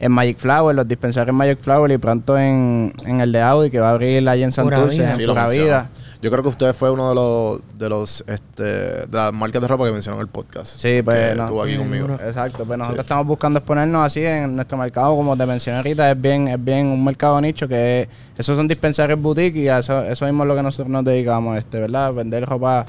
[0.00, 3.78] en Magic Flower, los dispensarios Magic Flower y pronto en, en el de Audi que
[3.78, 5.48] va a abrir allí en Santurce, en Pura.
[5.48, 5.90] Vida.
[6.22, 9.68] Yo creo que usted fue uno de los, de los, este, de las marcas de
[9.68, 10.78] ropa que mencionó en el podcast.
[10.80, 11.42] Sí, pues, Que no.
[11.44, 12.14] estuvo aquí Sí, conmigo.
[12.14, 16.20] Exacto, pues nosotros estamos buscando exponernos así en nuestro mercado, como te mencioné ahorita, es
[16.20, 18.08] bien, es bien un mercado nicho que es-
[18.38, 21.58] esos son dispensarios boutique y a eso, eso mismo es lo que nosotros nos dedicamos,
[21.58, 22.12] este, ¿verdad?
[22.14, 22.86] Vender ropa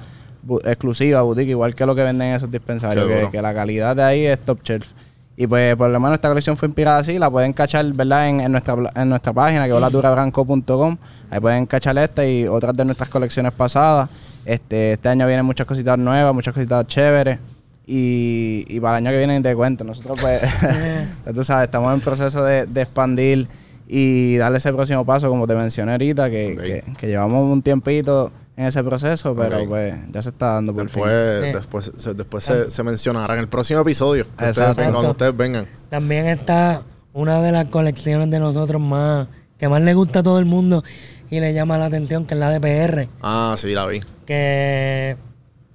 [0.48, 4.26] bu- exclusiva, boutique, igual que lo que venden esos dispensarios, que la calidad de ahí
[4.26, 4.92] es top shelf.
[5.38, 8.30] Y pues por lo menos esta colección fue inspirada así, la pueden cachar, ¿verdad?
[8.30, 10.98] En, en nuestra, en nuestra página, que es holadurabranco.com.
[11.30, 14.10] Ahí pueden cachar esta y otras de nuestras colecciones pasadas.
[14.46, 17.40] Este, este año vienen muchas cositas nuevas, muchas cositas chéveres.
[17.86, 19.84] Y, y para el año que viene te cuento.
[19.84, 20.42] Nosotros pues,
[21.36, 23.50] tú sabes, estamos en proceso de, de expandir
[23.88, 28.66] y darle ese próximo paso, como te mencioné ahorita, que, que llevamos un tiempito en
[28.66, 31.04] ese proceso, pero pues ya se está dando por fin.
[31.04, 31.54] Después, Sí.
[31.54, 34.26] después, se, después se, se mencionará en el próximo episodio.
[34.38, 35.68] que ustedes cuando ustedes vengan.
[35.90, 36.84] También está
[37.14, 39.28] una de las colecciones de nosotros más
[39.58, 40.84] que más le gusta a todo el mundo
[41.30, 43.08] y le llama la atención, que es la de PR.
[43.22, 44.02] Ah, sí, la vi.
[44.26, 45.16] Que,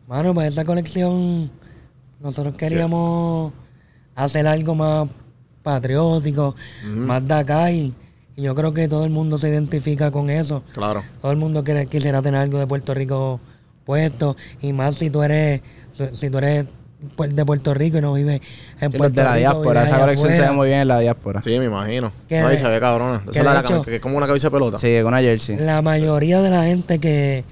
[0.07, 1.51] bueno, pues esta colección
[2.21, 3.53] nosotros queríamos
[4.15, 5.09] hacer algo más
[5.63, 6.55] patriótico,
[6.85, 7.95] más de acá y,
[8.41, 10.63] y yo creo que todo el mundo se identifica con eso.
[10.73, 11.03] Claro.
[11.21, 13.41] Todo el mundo quiere, quisiera tener algo de Puerto Rico
[13.85, 15.61] puesto y más si tú eres
[16.13, 16.65] si tú eres
[17.17, 18.41] pu- de Puerto Rico y no vives
[18.81, 20.89] en Y los Puerto de la Rico, diáspora, esa colección se ve muy bien en
[20.89, 21.43] la diáspora.
[21.43, 22.13] Sí, me imagino.
[22.29, 23.23] Que Ay, de- se ve cabrona.
[23.25, 24.79] que Esa es la, hecho- que es como una de pelota.
[24.79, 25.57] Sí, con una jersey.
[25.59, 27.45] La mayoría de la gente que,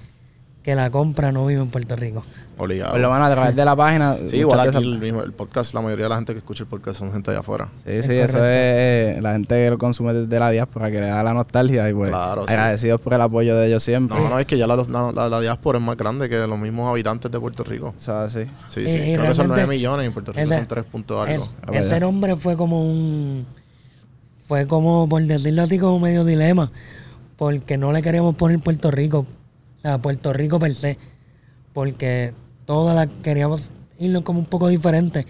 [0.62, 2.22] que la compra no vive en Puerto Rico.
[2.58, 2.90] Obligado.
[2.92, 4.16] Por lo menos a través de la página.
[4.26, 6.64] Sí, igual de aquí el, mismo, el podcast, la mayoría de la gente que escucha
[6.64, 7.68] el podcast son gente allá afuera.
[7.76, 11.06] Sí, sí, eso es eh, la gente que lo consume desde la diáspora, que le
[11.06, 12.52] da la nostalgia y pues Claro, sí.
[12.52, 14.18] agradecidos por el apoyo de ellos siempre.
[14.18, 16.58] No, no, es que ya la, la, la- la diáspora es más grande que los
[16.58, 17.94] mismos habitantes de Puerto Rico.
[17.96, 18.40] O sea, sí.
[18.68, 18.96] Sí, Y- sí.
[18.98, 21.28] y Creo que son 9 realmente- millones y en Puerto Rico ese- son 3 puntos
[21.28, 21.44] algo.
[21.44, 22.00] Es- Ah, pues ese ya.
[22.00, 23.46] nombre fue como un.
[24.46, 26.72] Fue como, por decirlo así, como medio dilema.
[27.36, 29.20] Porque no le queríamos poner Puerto Rico.
[29.20, 30.98] O sea, Puerto Rico per se.
[31.72, 32.32] Porque
[32.68, 35.26] todas las queríamos irnos como un poco diferente.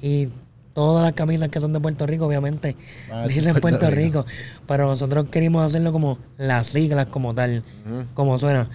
[0.00, 0.28] Y
[0.72, 2.76] todas las camisas que son de Puerto Rico, obviamente,
[3.10, 4.22] Van a decir dicen Puerto Puerto Rico.
[4.22, 4.62] Rico.
[4.66, 7.62] Pero nosotros queríamos hacerlo como las siglas como tal.
[8.14, 8.70] Como suena.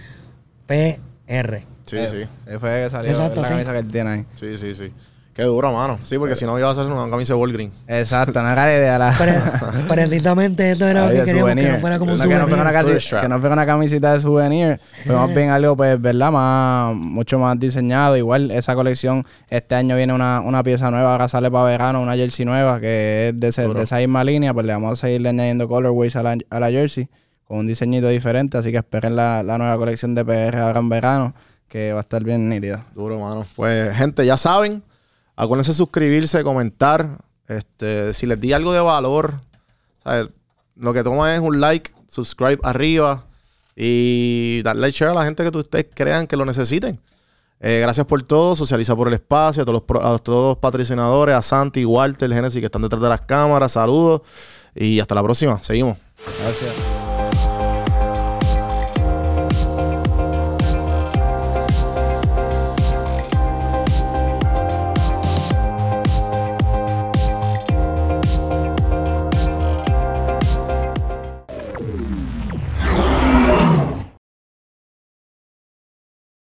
[0.66, 1.64] PR.
[1.84, 2.56] Sí, Eh, sí.
[2.58, 3.52] fue que salió Exacto, la sí.
[3.54, 4.26] camisa que él tiene ahí.
[4.36, 4.92] Sí, sí, sí.
[5.34, 5.98] Qué duro, mano.
[6.04, 7.72] Sí, porque si no iba a hacer una camisa de Walgreen.
[7.88, 8.98] Exacto, no era la idea.
[8.98, 9.12] La...
[9.18, 9.34] Pre-
[9.88, 11.72] precisamente eso era lo que queríamos, que souvenir.
[11.72, 13.02] no fuera como un No, que no fuera una souvenir.
[13.02, 16.30] casi- que no fuera una camisita de souvenir, pero más bien algo, pues, ¿verdad?
[16.30, 18.16] Más, mucho más diseñado.
[18.16, 22.14] Igual esa colección, este año viene una, una pieza nueva, ahora sale para verano, una
[22.14, 23.78] jersey nueva, que es de, ese- Duro.
[23.80, 26.70] de esa misma línea, pues le vamos a seguir añadiendo colorways a la, a la
[26.70, 27.08] jersey,
[27.46, 30.88] con un diseñito diferente, así que esperen la, la nueva colección de PR ahora en
[30.88, 31.34] verano,
[31.68, 32.84] que va a estar bien nítida.
[32.94, 33.44] Duro, mano.
[33.56, 34.82] Pues, gente, ya saben.
[35.36, 37.18] Acuérdense de suscribirse, comentar.
[37.48, 39.40] Este, si les di algo de valor,
[40.02, 40.28] ¿sabes?
[40.76, 43.26] lo que toma es un like, subscribe arriba
[43.76, 47.00] y darle share a la gente que ustedes crean que lo necesiten.
[47.60, 48.54] Eh, gracias por todo.
[48.54, 49.62] Socializa por el espacio.
[49.62, 53.08] A todos los, a todos los patrocinadores, a Santi, Walter, Genesis que están detrás de
[53.08, 53.72] las cámaras.
[53.72, 54.22] Saludos
[54.74, 55.62] y hasta la próxima.
[55.62, 55.96] Seguimos.
[56.42, 57.03] Gracias.